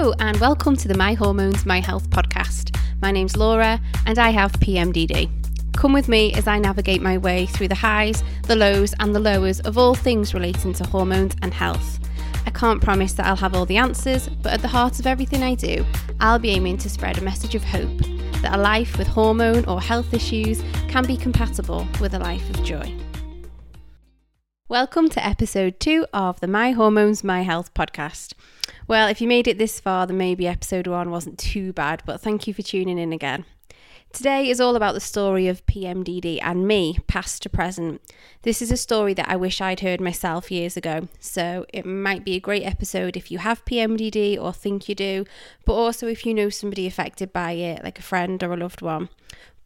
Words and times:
Hello, 0.00 0.14
and 0.18 0.38
welcome 0.38 0.76
to 0.76 0.88
the 0.88 0.96
My 0.96 1.12
Hormones, 1.12 1.66
My 1.66 1.78
Health 1.78 2.08
podcast. 2.08 2.74
My 3.02 3.10
name's 3.10 3.36
Laura, 3.36 3.78
and 4.06 4.18
I 4.18 4.30
have 4.30 4.50
PMDD. 4.52 5.28
Come 5.76 5.92
with 5.92 6.08
me 6.08 6.32
as 6.32 6.48
I 6.48 6.58
navigate 6.58 7.02
my 7.02 7.18
way 7.18 7.44
through 7.44 7.68
the 7.68 7.74
highs, 7.74 8.24
the 8.46 8.56
lows, 8.56 8.94
and 8.98 9.14
the 9.14 9.20
lowers 9.20 9.60
of 9.60 9.76
all 9.76 9.94
things 9.94 10.32
relating 10.32 10.72
to 10.72 10.86
hormones 10.86 11.36
and 11.42 11.52
health. 11.52 11.98
I 12.46 12.50
can't 12.50 12.80
promise 12.80 13.12
that 13.12 13.26
I'll 13.26 13.36
have 13.36 13.54
all 13.54 13.66
the 13.66 13.76
answers, 13.76 14.30
but 14.42 14.54
at 14.54 14.62
the 14.62 14.68
heart 14.68 14.98
of 15.00 15.06
everything 15.06 15.42
I 15.42 15.54
do, 15.54 15.84
I'll 16.18 16.38
be 16.38 16.52
aiming 16.52 16.78
to 16.78 16.88
spread 16.88 17.18
a 17.18 17.22
message 17.22 17.54
of 17.54 17.62
hope 17.62 17.98
that 18.40 18.54
a 18.54 18.58
life 18.58 18.96
with 18.96 19.06
hormone 19.06 19.66
or 19.66 19.82
health 19.82 20.14
issues 20.14 20.62
can 20.88 21.04
be 21.04 21.18
compatible 21.18 21.86
with 22.00 22.14
a 22.14 22.18
life 22.18 22.48
of 22.48 22.64
joy. 22.64 22.90
Welcome 24.66 25.10
to 25.10 25.26
episode 25.26 25.78
two 25.78 26.06
of 26.14 26.40
the 26.40 26.46
My 26.46 26.70
Hormones, 26.70 27.22
My 27.22 27.42
Health 27.42 27.74
podcast. 27.74 28.32
Well, 28.90 29.06
if 29.06 29.20
you 29.20 29.28
made 29.28 29.46
it 29.46 29.56
this 29.56 29.78
far, 29.78 30.04
then 30.04 30.18
maybe 30.18 30.48
episode 30.48 30.88
one 30.88 31.12
wasn't 31.12 31.38
too 31.38 31.72
bad, 31.72 32.02
but 32.04 32.20
thank 32.20 32.48
you 32.48 32.52
for 32.52 32.62
tuning 32.62 32.98
in 32.98 33.12
again. 33.12 33.44
Today 34.12 34.48
is 34.48 34.60
all 34.60 34.74
about 34.74 34.94
the 34.94 35.00
story 35.00 35.46
of 35.46 35.64
PMDD 35.66 36.40
and 36.42 36.66
me, 36.66 36.98
past 37.06 37.40
to 37.44 37.48
present. 37.48 38.02
This 38.42 38.60
is 38.60 38.72
a 38.72 38.76
story 38.76 39.14
that 39.14 39.28
I 39.28 39.36
wish 39.36 39.60
I'd 39.60 39.78
heard 39.78 40.00
myself 40.00 40.50
years 40.50 40.76
ago, 40.76 41.06
so 41.20 41.66
it 41.72 41.86
might 41.86 42.24
be 42.24 42.34
a 42.34 42.40
great 42.40 42.64
episode 42.64 43.16
if 43.16 43.30
you 43.30 43.38
have 43.38 43.64
PMDD 43.64 44.36
or 44.36 44.52
think 44.52 44.88
you 44.88 44.96
do, 44.96 45.24
but 45.64 45.74
also 45.74 46.08
if 46.08 46.26
you 46.26 46.34
know 46.34 46.48
somebody 46.48 46.88
affected 46.88 47.32
by 47.32 47.52
it, 47.52 47.84
like 47.84 48.00
a 48.00 48.02
friend 48.02 48.42
or 48.42 48.54
a 48.54 48.56
loved 48.56 48.82
one. 48.82 49.08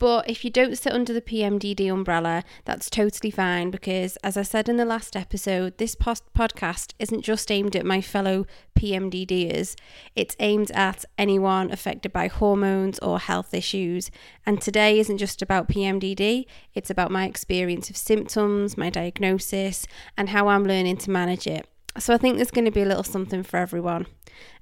But 0.05 0.29
if 0.29 0.45
you 0.45 0.51
don't 0.51 0.77
sit 0.77 0.93
under 0.93 1.15
the 1.15 1.23
PMDD 1.23 1.91
umbrella, 1.91 2.45
that's 2.67 2.91
totally 2.91 3.31
fine 3.31 3.71
because, 3.71 4.17
as 4.17 4.37
I 4.37 4.43
said 4.43 4.69
in 4.69 4.77
the 4.77 4.85
last 4.85 5.17
episode, 5.17 5.79
this 5.79 5.95
post- 5.95 6.31
podcast 6.37 6.93
isn't 6.99 7.23
just 7.23 7.51
aimed 7.51 7.75
at 7.75 7.87
my 7.87 8.03
fellow 8.03 8.45
PMDDers, 8.79 9.77
it's 10.15 10.37
aimed 10.41 10.71
at 10.73 11.07
anyone 11.17 11.73
affected 11.73 12.13
by 12.13 12.29
hormones 12.29 12.99
or 12.99 13.19
health 13.19 13.55
issues. 13.55 14.11
And 14.45 14.61
today 14.61 14.99
isn't 14.99 15.17
just 15.17 15.41
about 15.41 15.69
PMDD, 15.69 16.45
it's 16.75 16.91
about 16.91 17.11
my 17.11 17.25
experience 17.25 17.89
of 17.89 17.97
symptoms, 17.97 18.77
my 18.77 18.91
diagnosis, 18.91 19.87
and 20.19 20.29
how 20.29 20.49
I'm 20.49 20.65
learning 20.65 20.99
to 20.99 21.11
manage 21.11 21.47
it. 21.47 21.67
So 21.99 22.13
I 22.13 22.19
think 22.19 22.37
there's 22.37 22.51
going 22.51 22.65
to 22.65 22.71
be 22.71 22.83
a 22.83 22.87
little 22.87 23.05
something 23.05 23.43
for 23.45 23.57
everyone. 23.57 24.07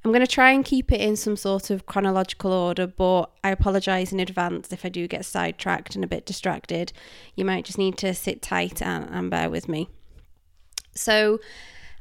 I'm 0.05 0.11
going 0.11 0.25
to 0.25 0.31
try 0.31 0.51
and 0.51 0.65
keep 0.65 0.93
it 0.93 1.01
in 1.01 1.17
some 1.17 1.37
sort 1.37 1.71
of 1.71 1.87
chronological 1.87 2.53
order, 2.53 2.87
but 2.87 3.31
I 3.43 3.51
apologise 3.51 4.13
in 4.13 4.21
advance 4.21 4.71
if 4.71 4.85
I 4.85 4.91
do 4.91 5.09
get 5.09 5.25
sidetracked 5.25 5.95
and 5.95 6.05
a 6.05 6.09
bit 6.09 6.27
distracted. 6.27 6.93
You 7.35 7.47
might 7.47 7.65
just 7.65 7.79
need 7.79 7.97
to 7.99 8.13
sit 8.13 8.43
tight 8.43 8.83
and, 8.83 9.09
and 9.11 9.31
bear 9.31 9.49
with 9.49 9.69
me. 9.69 9.89
So, 10.95 11.41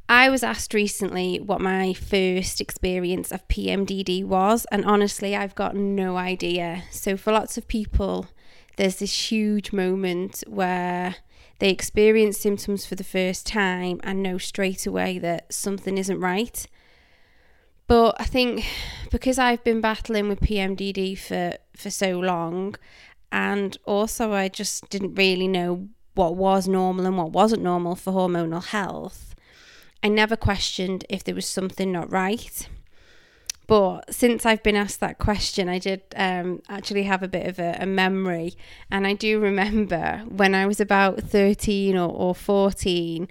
I 0.09 0.29
was 0.29 0.43
asked 0.43 0.73
recently 0.73 1.39
what 1.39 1.61
my 1.61 1.93
first 1.93 2.59
experience 2.59 3.31
of 3.31 3.47
PMDD 3.47 4.25
was, 4.25 4.65
and 4.69 4.83
honestly, 4.83 5.37
I've 5.37 5.55
got 5.55 5.73
no 5.73 6.17
idea. 6.17 6.83
So, 6.91 7.15
for 7.15 7.31
lots 7.31 7.57
of 7.57 7.69
people, 7.69 8.27
there's 8.81 8.95
this 8.95 9.29
huge 9.29 9.71
moment 9.71 10.43
where 10.47 11.17
they 11.59 11.69
experience 11.69 12.39
symptoms 12.39 12.83
for 12.83 12.95
the 12.95 13.03
first 13.03 13.45
time 13.45 13.99
and 14.01 14.23
know 14.23 14.39
straight 14.39 14.87
away 14.87 15.19
that 15.19 15.53
something 15.53 15.99
isn't 15.99 16.19
right. 16.19 16.65
But 17.85 18.15
I 18.19 18.23
think 18.23 18.65
because 19.11 19.37
I've 19.37 19.63
been 19.63 19.81
battling 19.81 20.29
with 20.29 20.39
PMDD 20.39 21.15
for, 21.15 21.59
for 21.75 21.91
so 21.91 22.19
long, 22.19 22.73
and 23.31 23.77
also 23.85 24.31
I 24.31 24.47
just 24.47 24.89
didn't 24.89 25.13
really 25.13 25.47
know 25.47 25.89
what 26.15 26.35
was 26.35 26.67
normal 26.67 27.05
and 27.05 27.19
what 27.19 27.33
wasn't 27.33 27.61
normal 27.61 27.95
for 27.95 28.11
hormonal 28.11 28.65
health, 28.65 29.35
I 30.01 30.07
never 30.07 30.35
questioned 30.35 31.05
if 31.07 31.23
there 31.23 31.35
was 31.35 31.45
something 31.45 31.91
not 31.91 32.11
right. 32.11 32.67
But 33.71 34.13
since 34.13 34.45
I've 34.45 34.63
been 34.63 34.75
asked 34.75 34.99
that 34.99 35.17
question, 35.17 35.69
I 35.69 35.79
did 35.79 36.01
um, 36.17 36.61
actually 36.67 37.03
have 37.03 37.23
a 37.23 37.27
bit 37.29 37.47
of 37.47 37.57
a, 37.57 37.77
a, 37.79 37.85
memory. 37.85 38.53
And 38.91 39.07
I 39.07 39.13
do 39.13 39.39
remember 39.39 40.25
when 40.27 40.53
I 40.53 40.65
was 40.65 40.81
about 40.81 41.21
13 41.21 41.95
or, 41.95 42.09
or 42.09 42.35
14, 42.35 43.29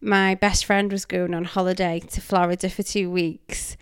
my 0.00 0.36
best 0.36 0.64
friend 0.64 0.92
was 0.92 1.04
going 1.04 1.34
on 1.34 1.42
holiday 1.42 1.98
to 1.98 2.20
Florida 2.20 2.70
for 2.70 2.84
two 2.84 3.10
weeks. 3.10 3.76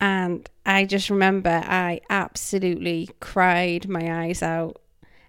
And 0.00 0.48
I 0.64 0.84
just 0.84 1.10
remember 1.10 1.64
I 1.64 2.00
absolutely 2.08 3.08
cried 3.18 3.88
my 3.88 4.26
eyes 4.26 4.44
out 4.44 4.80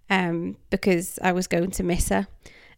um, 0.08 0.56
because 0.70 1.18
I 1.24 1.32
was 1.32 1.48
going 1.48 1.72
to 1.72 1.84
miss 1.84 2.10
her. 2.10 2.28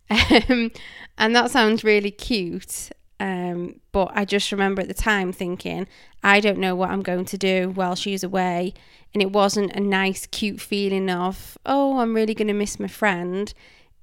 Um, 0.49 0.71
and 1.17 1.35
that 1.35 1.51
sounds 1.51 1.83
really 1.83 2.11
cute. 2.11 2.91
Um, 3.19 3.79
but 3.91 4.11
I 4.13 4.25
just 4.25 4.51
remember 4.51 4.81
at 4.81 4.87
the 4.87 4.93
time 4.93 5.31
thinking, 5.31 5.87
I 6.23 6.39
don't 6.39 6.57
know 6.57 6.75
what 6.75 6.89
I'm 6.89 7.01
going 7.01 7.25
to 7.25 7.37
do 7.37 7.71
while 7.73 7.95
she's 7.95 8.23
away. 8.23 8.73
And 9.13 9.21
it 9.21 9.31
wasn't 9.31 9.75
a 9.75 9.79
nice, 9.79 10.25
cute 10.25 10.59
feeling 10.59 11.09
of, 11.09 11.57
oh, 11.65 11.99
I'm 11.99 12.15
really 12.15 12.33
going 12.33 12.47
to 12.47 12.53
miss 12.53 12.79
my 12.79 12.87
friend. 12.87 13.53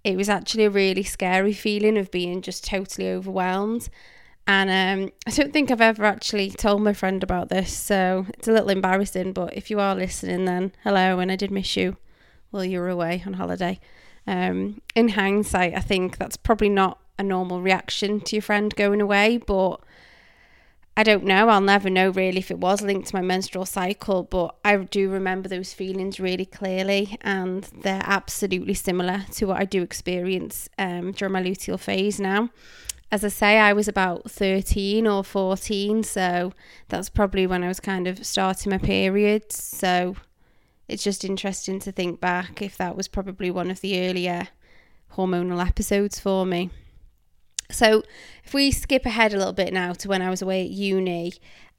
It 0.04 0.16
was 0.16 0.28
actually 0.28 0.65
a 0.65 0.70
really 0.70 1.03
scary 1.03 1.53
feeling 1.53 1.99
of 1.99 2.10
being 2.10 2.43
just 2.43 2.65
totally 2.65 3.10
overwhelmed. 3.10 3.88
And 4.47 4.70
um, 4.70 5.12
I 5.26 5.31
don't 5.31 5.53
think 5.53 5.70
I've 5.70 5.81
ever 5.81 6.04
actually 6.04 6.50
told 6.50 6.82
my 6.82 6.93
friend 6.93 7.22
about 7.22 7.50
this, 7.50 7.76
so 7.76 8.26
it's 8.31 8.49
a 8.49 8.53
little 8.53 8.70
embarrassing. 8.70 9.32
But 9.32 9.56
if 9.56 9.70
you 9.70 9.78
are 9.81 9.94
listening, 9.94 10.44
then 10.44 10.72
hello, 10.82 11.19
and 11.19 11.31
I 11.31 11.37
did 11.37 11.50
miss 11.50 11.76
you 11.76 11.97
while 12.50 12.65
you 12.65 12.81
were 12.81 12.88
away 12.88 13.22
on 13.26 13.34
holiday. 13.34 13.78
Um, 14.26 14.81
in 14.94 15.10
hindsight, 15.10 15.75
I 15.75 15.81
think 15.81 16.19
that's 16.19 16.37
probably 16.37 16.69
not 16.69 17.00
a 17.19 17.22
normal 17.22 17.60
reaction 17.60 18.21
to 18.21 18.37
your 18.37 18.43
friend 18.43 18.75
going 18.75 19.00
away, 19.00 19.38
but 19.38 19.81
I 20.97 21.03
don't 21.03 21.25
know. 21.25 21.48
I'll 21.48 21.60
never 21.60 21.88
know 21.88 22.10
really 22.10 22.38
if 22.38 22.50
it 22.50 22.59
was 22.59 22.82
linked 22.82 23.09
to 23.09 23.16
my 23.16 23.22
menstrual 23.22 23.65
cycle, 23.65 24.25
but 24.25 24.56
I 24.65 24.76
do 24.76 25.09
remember 25.09 25.49
those 25.49 25.72
feelings 25.72 26.20
really 26.20 26.44
clearly, 26.44 27.16
and 27.22 27.65
they're 27.82 28.03
absolutely 28.04 28.75
similar 28.75 29.25
to 29.32 29.47
what 29.47 29.60
I 29.60 29.65
do 29.65 29.82
experience 29.82 30.69
um, 30.78 31.12
during 31.12 31.32
my 31.32 31.43
luteal 31.43 31.78
phase 31.78 32.20
now. 32.20 32.50
As 33.12 33.25
I 33.25 33.28
say, 33.28 33.59
I 33.59 33.72
was 33.72 33.88
about 33.88 34.31
13 34.31 35.06
or 35.06 35.25
14, 35.25 36.03
so 36.03 36.53
that's 36.88 37.09
probably 37.09 37.47
when 37.47 37.65
I 37.65 37.69
was 37.69 37.81
kind 37.81 38.06
of 38.06 38.25
starting 38.26 38.70
my 38.70 38.78
period. 38.78 39.53
So 39.53 40.16
it's 40.87 41.03
just 41.03 41.25
interesting 41.25 41.81
to 41.81 41.93
think 41.93 42.20
back 42.20 42.60
if 42.60 42.76
that 42.76 42.97
was 42.97 43.09
probably 43.09 43.50
one 43.50 43.70
of 43.70 43.81
the 43.81 44.06
earlier 44.06 44.49
hormonal 45.15 45.65
episodes 45.66 46.20
for 46.20 46.44
me. 46.44 46.70
So, 47.72 48.03
if 48.44 48.54
we 48.54 48.70
skip 48.70 49.06
ahead 49.06 49.32
a 49.32 49.38
little 49.38 49.53
bit 49.53 49.72
now 49.72 49.92
to 49.94 50.08
when 50.08 50.22
I 50.22 50.31
was 50.31 50.42
away 50.42 50.62
at 50.64 50.70
uni, 50.70 51.34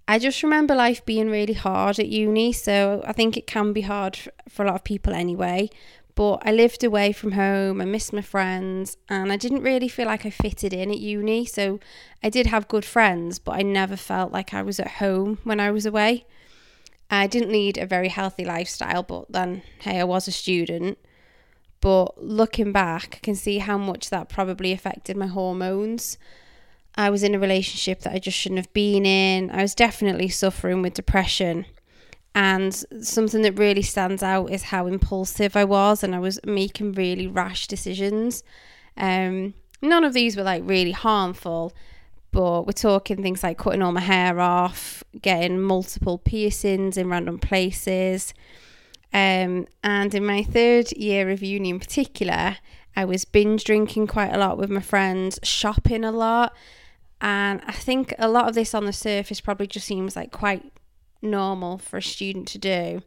I 0.08 0.20
just 0.20 0.44
remember 0.44 0.76
life 0.76 1.06
being 1.06 1.30
really 1.30 1.54
hard 1.54 2.00
at 2.00 2.08
uni. 2.08 2.54
So, 2.54 3.04
I 3.06 3.14
think 3.14 3.38
it 3.38 3.48
can 3.48 3.74
be 3.74 3.82
hard 3.82 4.18
for 4.50 4.64
a 4.64 4.68
lot 4.68 4.76
of 4.76 4.84
people 4.84 5.14
anyway. 5.14 5.70
But 6.14 6.42
I 6.46 6.52
lived 6.52 6.84
away 6.84 7.14
from 7.14 7.32
home, 7.34 7.80
I 7.80 7.86
missed 7.86 8.12
my 8.12 8.22
friends, 8.22 8.98
and 9.08 9.32
I 9.32 9.38
didn't 9.38 9.64
really 9.64 9.88
feel 9.88 10.08
like 10.08 10.26
I 10.26 10.30
fitted 10.30 10.74
in 10.74 10.92
at 10.92 11.00
uni. 11.00 11.46
So, 11.46 11.80
I 12.22 12.30
did 12.30 12.48
have 12.48 12.68
good 12.68 12.86
friends, 12.86 13.40
but 13.40 13.54
I 13.54 13.62
never 13.62 13.96
felt 13.96 14.32
like 14.32 14.54
I 14.54 14.62
was 14.62 14.80
at 14.80 15.00
home 15.00 15.40
when 15.44 15.60
I 15.60 15.72
was 15.72 15.86
away. 15.86 16.26
I 17.10 17.28
didn't 17.28 17.52
lead 17.52 17.78
a 17.78 17.86
very 17.86 18.08
healthy 18.08 18.46
lifestyle, 18.46 19.04
but 19.04 19.32
then, 19.32 19.64
hey, 19.80 20.00
I 20.00 20.06
was 20.06 20.28
a 20.28 20.32
student. 20.32 20.98
But 21.82 22.24
looking 22.24 22.72
back, 22.72 23.16
I 23.16 23.20
can 23.22 23.36
see 23.36 23.58
how 23.58 23.78
much 23.78 24.10
that 24.10 24.30
probably 24.30 24.72
affected 24.72 25.18
my 25.18 25.28
hormones. 25.28 26.18
I 26.96 27.10
was 27.10 27.24
in 27.24 27.34
a 27.34 27.40
relationship 27.40 28.02
that 28.02 28.14
I 28.14 28.20
just 28.20 28.38
shouldn't 28.38 28.60
have 28.60 28.74
been 28.74 29.06
in. 29.06 29.50
I 29.50 29.64
was 29.64 29.74
definitely 29.74 30.30
suffering 30.30 30.82
with 30.82 30.94
depression. 30.94 31.66
And 32.34 32.74
something 33.02 33.42
that 33.42 33.58
really 33.58 33.82
stands 33.82 34.24
out 34.24 34.52
is 34.52 34.64
how 34.64 34.88
impulsive 34.88 35.58
I 35.58 35.66
was, 35.66 36.04
and 36.04 36.16
I 36.16 36.20
was 36.20 36.40
making 36.46 36.94
really 36.94 37.28
rash 37.28 37.68
decisions. 37.68 38.44
Um, 38.96 39.54
none 39.82 40.04
of 40.04 40.14
these 40.14 40.38
were 40.38 40.44
like 40.44 40.64
really 40.66 40.92
harmful, 40.92 41.74
but 42.32 42.66
we're 42.66 42.74
talking 42.74 43.22
things 43.22 43.44
like 43.44 43.58
cutting 43.58 43.82
all 43.82 43.92
my 43.92 44.02
hair 44.02 44.40
off, 44.40 45.04
getting 45.22 45.60
multiple 45.60 46.18
piercings 46.18 46.96
in 46.96 47.10
random 47.10 47.38
places, 47.38 48.34
um, 49.14 49.68
and 49.84 50.14
in 50.16 50.26
my 50.26 50.44
third 50.44 50.92
year 50.94 51.30
of 51.30 51.44
uni 51.44 51.70
in 51.70 51.80
particular, 51.80 52.58
I 52.96 53.06
was 53.06 53.26
binge 53.26 53.64
drinking 53.64 54.08
quite 54.08 54.34
a 54.34 54.38
lot 54.38 54.58
with 54.58 54.70
my 54.70 54.82
friends, 54.82 55.40
shopping 55.44 56.04
a 56.04 56.12
lot. 56.12 56.54
And 57.20 57.62
I 57.66 57.74
think 57.74 58.14
a 58.18 58.28
lot 58.28 58.50
of 58.50 58.56
this 58.56 58.74
on 58.74 58.86
the 58.86 58.94
surface 58.94 59.42
probably 59.42 59.68
just 59.68 59.86
seems 59.86 60.16
like 60.16 60.32
quite 60.32 60.74
normal 61.22 61.78
for 61.78 61.98
a 61.98 62.02
student 62.02 62.48
to 62.50 62.58
do. 62.58 63.04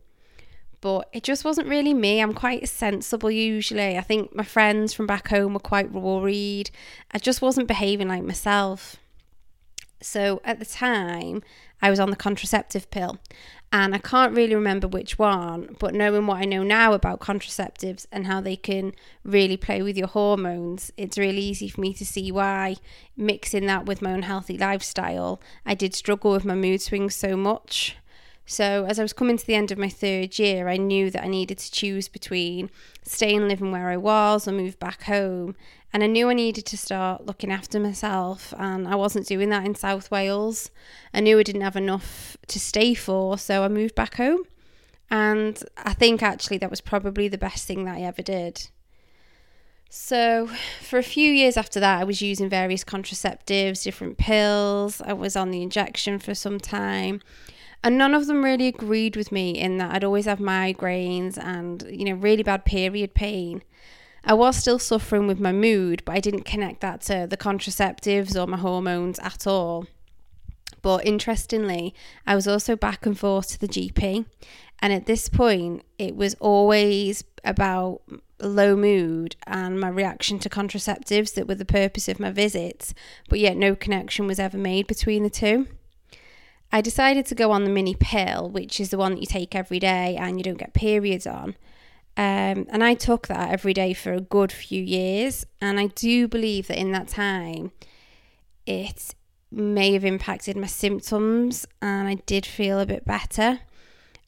But 0.80 1.08
it 1.12 1.22
just 1.22 1.44
wasn't 1.44 1.68
really 1.68 1.94
me. 1.94 2.20
I'm 2.20 2.34
quite 2.34 2.68
sensible 2.68 3.30
usually. 3.30 3.96
I 3.96 4.02
think 4.02 4.34
my 4.34 4.44
friends 4.44 4.92
from 4.92 5.06
back 5.06 5.28
home 5.28 5.54
were 5.54 5.60
quite 5.60 5.90
worried. 5.90 6.70
I 7.10 7.18
just 7.18 7.40
wasn't 7.40 7.68
behaving 7.68 8.08
like 8.08 8.22
myself. 8.22 8.96
So 10.02 10.42
at 10.44 10.58
the 10.58 10.66
time, 10.66 11.42
I 11.84 11.90
was 11.90 12.00
on 12.00 12.08
the 12.08 12.16
contraceptive 12.16 12.90
pill. 12.90 13.19
And 13.70 13.94
I 13.94 13.98
can't 13.98 14.34
really 14.34 14.54
remember 14.54 14.88
which 14.88 15.19
one, 15.19 15.76
but 15.78 15.92
knowing 15.92 16.26
what 16.26 16.38
I 16.38 16.46
know 16.46 16.62
now 16.62 16.94
about 16.94 17.20
contraceptives 17.20 18.06
and 18.10 18.26
how 18.26 18.40
they 18.40 18.56
can 18.56 18.94
really 19.22 19.58
play 19.58 19.82
with 19.82 19.98
your 19.98 20.06
hormones, 20.06 20.92
it's 20.96 21.19
really 21.19 21.42
easy 21.42 21.69
for 21.69 21.82
me 21.82 21.92
to 21.92 22.06
see 22.06 22.32
why 22.32 22.76
mixing 23.19 23.66
that 23.66 23.84
with 23.84 24.00
my 24.00 24.12
unhealthy 24.12 24.56
lifestyle, 24.56 25.42
I 25.66 25.75
did 25.75 25.94
struggle 25.94 26.32
with 26.32 26.46
my 26.46 26.54
mood 26.54 26.81
swings 26.81 27.14
so 27.14 27.36
much. 27.36 27.96
So, 28.46 28.85
as 28.85 28.99
I 28.99 29.02
was 29.02 29.14
coming 29.14 29.38
to 29.38 29.46
the 29.46 29.55
end 29.55 29.70
of 29.70 29.79
my 29.79 29.88
third 29.88 30.38
year, 30.38 30.69
I 30.69 30.76
knew 30.76 31.11
that 31.11 31.25
I 31.25 31.29
needed 31.29 31.58
to 31.58 31.73
choose 31.73 32.08
between 32.08 32.70
staying 33.02 33.49
living 33.49 33.73
where 33.73 33.88
I 33.88 33.96
was 33.96 34.46
or 34.46 34.52
move 34.52 34.79
back 34.79 35.05
home. 35.05 35.56
And 35.94 36.02
I 36.02 36.06
knew 36.06 36.29
I 36.29 36.35
needed 36.35 36.67
to 36.67 36.76
start 36.76 37.25
looking 37.25 37.52
after 37.52 37.81
myself, 37.81 38.52
and 38.58 38.87
I 38.87 38.96
wasn't 38.96 39.29
doing 39.29 39.49
that 39.50 39.64
in 39.64 39.75
South 39.75 40.11
Wales. 40.11 40.70
I 41.14 41.20
knew 41.20 41.38
I 41.38 41.43
didn't 41.43 41.62
have 41.62 41.76
enough 41.76 42.37
to 42.49 42.61
stay 42.61 42.94
for, 42.94 43.38
so 43.38 43.62
I 43.62 43.69
moved 43.69 43.94
back 43.94 44.17
home. 44.17 44.43
And 45.11 45.62
I 45.79 45.94
think 45.94 46.23
actually 46.23 46.58
that 46.58 46.70
was 46.70 46.81
probably 46.81 47.29
the 47.29 47.38
best 47.38 47.67
thing 47.67 47.85
that 47.85 47.96
I 47.96 48.00
ever 48.00 48.23
did. 48.23 48.69
So, 49.88 50.50
for 50.82 50.99
a 50.99 51.05
few 51.05 51.31
years 51.31 51.56
after 51.56 51.79
that, 51.79 52.00
I 52.00 52.05
was 52.05 52.20
using 52.20 52.49
various 52.49 52.82
contraceptives, 52.82 53.85
different 53.85 54.19
pills. 54.19 55.00
I 55.00 55.12
was 55.12 55.37
on 55.37 55.52
the 55.52 55.62
injection 55.62 56.19
for 56.19 56.35
some 56.35 56.58
time. 56.58 57.20
And 57.84 57.98
none 57.98 58.14
of 58.14 58.26
them 58.26 58.42
really 58.42 58.66
agreed 58.66 59.14
with 59.14 59.31
me 59.31 59.50
in 59.50 59.76
that 59.76 59.94
I'd 59.94 60.04
always 60.04 60.25
have 60.25 60.38
migraines 60.38 61.36
and, 61.36 61.84
you 61.90 62.06
know, 62.06 62.14
really 62.14 62.42
bad 62.42 62.64
period 62.64 63.12
pain. 63.12 63.62
I 64.25 64.32
was 64.32 64.56
still 64.56 64.78
suffering 64.78 65.26
with 65.26 65.38
my 65.38 65.52
mood, 65.52 66.02
but 66.06 66.14
I 66.14 66.20
didn't 66.20 66.46
connect 66.46 66.81
that 66.81 67.02
to 67.02 67.26
the 67.28 67.36
contraceptives 67.36 68.40
or 68.40 68.46
my 68.46 68.56
hormones 68.56 69.19
at 69.19 69.46
all. 69.46 69.86
But 70.81 71.06
interestingly, 71.06 71.94
I 72.26 72.34
was 72.34 72.48
also 72.48 72.75
back 72.75 73.04
and 73.04 73.19
forth 73.19 73.48
to 73.48 73.60
the 73.60 73.69
GP. 73.69 74.25
And 74.81 74.92
at 74.94 75.04
this 75.04 75.28
point, 75.28 75.82
it 75.98 76.16
was 76.16 76.36
always 76.40 77.22
about 77.44 78.00
low 78.40 78.76
mood 78.76 79.36
and 79.46 79.78
my 79.78 79.88
reaction 79.88 80.38
to 80.38 80.48
contraceptives 80.48 81.34
that 81.34 81.46
were 81.46 81.54
the 81.54 81.66
purpose 81.66 82.08
of 82.08 82.19
my 82.19 82.31
visits, 82.31 82.94
but 83.28 83.40
yet 83.40 83.58
no 83.58 83.75
connection 83.75 84.26
was 84.26 84.38
ever 84.38 84.56
made 84.56 84.86
between 84.86 85.22
the 85.22 85.28
two. 85.28 85.66
I 86.74 86.80
decided 86.80 87.24
to 87.26 87.36
go 87.36 87.52
on 87.52 87.62
the 87.62 87.70
mini 87.70 87.94
pill, 87.94 88.50
which 88.50 88.80
is 88.80 88.90
the 88.90 88.98
one 88.98 89.12
that 89.12 89.20
you 89.20 89.28
take 89.28 89.54
every 89.54 89.78
day 89.78 90.16
and 90.18 90.36
you 90.36 90.42
don't 90.42 90.58
get 90.58 90.74
periods 90.74 91.24
on. 91.24 91.54
Um, 92.16 92.66
and 92.68 92.82
I 92.82 92.94
took 92.94 93.28
that 93.28 93.52
every 93.52 93.72
day 93.72 93.94
for 93.94 94.12
a 94.12 94.20
good 94.20 94.50
few 94.50 94.82
years. 94.82 95.46
And 95.60 95.78
I 95.78 95.86
do 95.86 96.26
believe 96.26 96.66
that 96.66 96.76
in 96.76 96.90
that 96.90 97.06
time, 97.06 97.70
it 98.66 99.14
may 99.52 99.92
have 99.92 100.04
impacted 100.04 100.56
my 100.56 100.66
symptoms 100.66 101.64
and 101.80 102.08
I 102.08 102.14
did 102.26 102.44
feel 102.44 102.80
a 102.80 102.86
bit 102.86 103.04
better. 103.04 103.60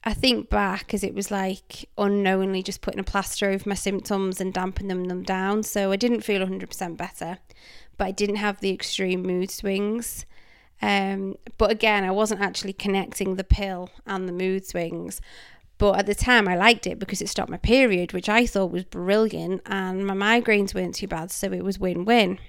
I 0.05 0.13
think 0.13 0.49
back 0.49 0.93
as 0.93 1.03
it 1.03 1.13
was 1.13 1.29
like 1.29 1.89
unknowingly 1.97 2.63
just 2.63 2.79
putting 2.79 3.01
a 3.01 3.03
plaster 3.03 3.49
over 3.49 3.67
my 3.67 3.75
symptoms 3.75 4.39
and 4.39 4.53
dampening 4.53 5.09
them 5.09 5.23
down. 5.23 5.63
So 5.63 5.91
I 5.91 5.97
didn't 5.97 6.21
feel 6.21 6.47
100% 6.47 6.95
better, 6.95 7.39
but 7.97 8.07
I 8.07 8.11
didn't 8.11 8.37
have 8.37 8.61
the 8.61 8.71
extreme 8.71 9.23
mood 9.23 9.51
swings. 9.51 10.25
Um, 10.81 11.35
but 11.57 11.71
again, 11.71 12.03
I 12.03 12.11
wasn't 12.11 12.41
actually 12.41 12.73
connecting 12.73 13.35
the 13.35 13.43
pill 13.43 13.89
and 14.05 14.27
the 14.27 14.33
mood 14.33 14.65
swings. 14.65 15.21
But 15.77 15.99
at 15.99 16.05
the 16.07 16.15
time, 16.15 16.47
I 16.47 16.55
liked 16.55 16.87
it 16.87 16.99
because 16.99 17.21
it 17.21 17.29
stopped 17.29 17.51
my 17.51 17.57
period, 17.57 18.13
which 18.13 18.29
I 18.29 18.45
thought 18.45 18.71
was 18.71 18.83
brilliant, 18.83 19.61
and 19.65 20.05
my 20.07 20.15
migraines 20.15 20.73
weren't 20.73 20.95
too 20.95 21.07
bad, 21.07 21.29
so 21.29 21.51
it 21.53 21.63
was 21.63 21.77
win 21.77 22.03
win. 22.03 22.39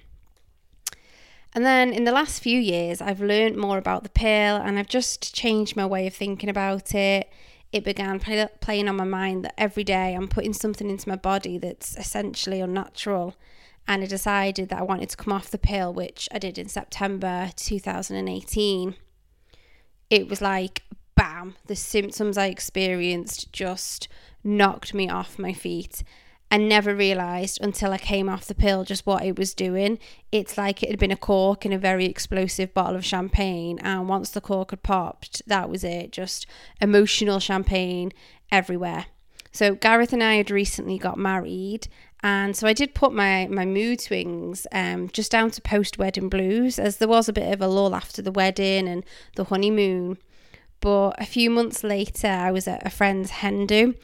And 1.55 1.65
then 1.65 1.93
in 1.93 2.05
the 2.05 2.13
last 2.13 2.43
few 2.43 2.61
years, 2.61 3.01
I've 3.01 3.21
learned 3.21 3.57
more 3.57 3.79
about 3.79 4.03
the 4.03 4.11
pill 4.11 4.57
and 4.57 4.79
I've 4.79 4.89
just 4.89 5.35
changed 5.35 5.77
my 5.77 5.87
way 5.87 6.07
of 6.07 6.15
thinking 6.15 6.49
about 6.49 6.95
it. 6.95 7.31
It 7.73 7.85
began 7.85 8.21
play, 8.21 8.47
playing 8.61 8.89
on 8.89 8.97
my 8.97 9.05
mind 9.05 9.45
that 9.45 9.55
every 9.59 9.85
day 9.85 10.15
I'm 10.15 10.29
putting 10.29 10.53
something 10.53 10.89
into 10.89 11.09
my 11.09 11.17
body 11.17 11.59
that's 11.59 11.97
essentially 11.97 12.61
unnatural. 12.61 13.35
And 13.91 14.03
I 14.03 14.07
decided 14.07 14.69
that 14.69 14.81
I 14.81 14.83
wanted 14.83 15.09
to 15.09 15.17
come 15.17 15.33
off 15.33 15.51
the 15.51 15.59
pill, 15.59 15.93
which 15.95 16.29
I 16.31 16.39
did 16.39 16.59
in 16.59 16.69
September 16.69 17.51
2018. 17.57 18.95
It 20.11 20.29
was 20.29 20.43
like 20.43 20.83
bam, 21.17 21.57
the 21.67 21.75
symptoms 21.75 22.39
I 22.39 22.47
experienced 22.47 23.53
just 23.53 24.07
knocked 24.45 24.95
me 24.95 25.09
off 25.09 25.39
my 25.39 25.53
feet. 25.53 26.05
and 26.51 26.69
never 26.69 26.95
realised 26.95 27.59
until 27.61 27.93
I 27.93 27.99
came 27.99 28.29
off 28.29 28.47
the 28.47 28.55
pill 28.55 28.85
just 28.85 29.07
what 29.07 29.25
it 29.25 29.39
was 29.39 29.55
doing. 29.55 29.99
It's 30.33 30.57
like 30.57 30.83
it 30.83 30.91
had 30.91 30.99
been 30.99 31.11
a 31.11 31.17
cork 31.17 31.67
in 31.67 31.73
a 31.73 31.79
very 31.79 32.07
explosive 32.07 32.73
bottle 32.73 32.97
of 32.97 33.05
champagne, 33.05 33.79
and 33.81 34.09
once 34.09 34.31
the 34.31 34.41
cork 34.41 34.71
had 34.71 34.83
popped, 34.83 35.43
that 35.47 35.69
was 35.69 35.85
it 35.85 36.11
just 36.13 36.47
emotional 36.81 37.39
champagne 37.39 38.13
everywhere. 38.51 39.07
So, 39.53 39.75
Gareth 39.75 40.13
and 40.13 40.23
I 40.23 40.35
had 40.35 40.51
recently 40.51 40.99
got 40.99 41.19
married, 41.19 41.89
and 42.23 42.57
so 42.57 42.67
I 42.67 42.73
did 42.73 42.95
put 42.95 43.13
my, 43.13 43.47
my 43.49 43.65
mood 43.65 44.01
swings 44.01 44.67
um, 44.73 45.09
just 45.09 45.31
down 45.31 45.51
to 45.53 45.63
post 45.63 45.99
wedding 45.99 46.29
blues, 46.29 46.79
as 46.79 46.97
there 46.97 47.09
was 47.09 47.29
a 47.29 47.33
bit 47.33 47.53
of 47.53 47.61
a 47.61 47.69
lull 47.69 47.95
after 47.95 48.23
the 48.23 48.33
wedding 48.33 48.89
and 48.89 49.05
the 49.37 49.45
honeymoon. 49.45 50.19
But 50.81 51.21
a 51.21 51.27
few 51.27 51.51
months 51.51 51.83
later, 51.83 52.29
I 52.29 52.51
was 52.51 52.69
at 52.69 52.87
a 52.87 52.91
friend's 52.91 53.31
hen 53.31 53.67
do. 53.67 53.95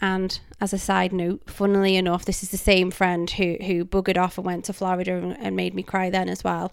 And 0.00 0.38
as 0.60 0.72
a 0.72 0.78
side 0.78 1.12
note, 1.12 1.48
funnily 1.48 1.96
enough, 1.96 2.24
this 2.24 2.42
is 2.42 2.50
the 2.50 2.56
same 2.56 2.90
friend 2.90 3.30
who, 3.30 3.56
who 3.64 3.84
buggered 3.84 4.18
off 4.18 4.36
and 4.36 4.44
went 4.44 4.64
to 4.64 4.72
Florida 4.72 5.14
and, 5.16 5.38
and 5.38 5.54
made 5.54 5.74
me 5.74 5.84
cry 5.84 6.10
then 6.10 6.28
as 6.28 6.42
well. 6.42 6.72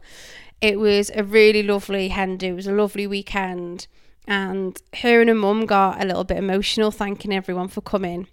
It 0.62 0.80
was 0.80 1.12
a 1.14 1.24
really 1.24 1.62
lovely 1.62 2.08
hen 2.08 2.38
do. 2.38 2.48
It 2.48 2.56
was 2.56 2.68
a 2.68 2.74
lovely 2.74 3.06
weekend. 3.06 3.88
And 4.30 4.82
her 5.02 5.20
and 5.20 5.30
her 5.30 5.36
mum 5.36 5.66
got 5.66 6.02
a 6.02 6.06
little 6.06 6.24
bit 6.24 6.38
emotional, 6.38 6.92
thanking 6.92 7.34
everyone 7.34 7.68
for 7.68 7.82
coming 7.82 8.28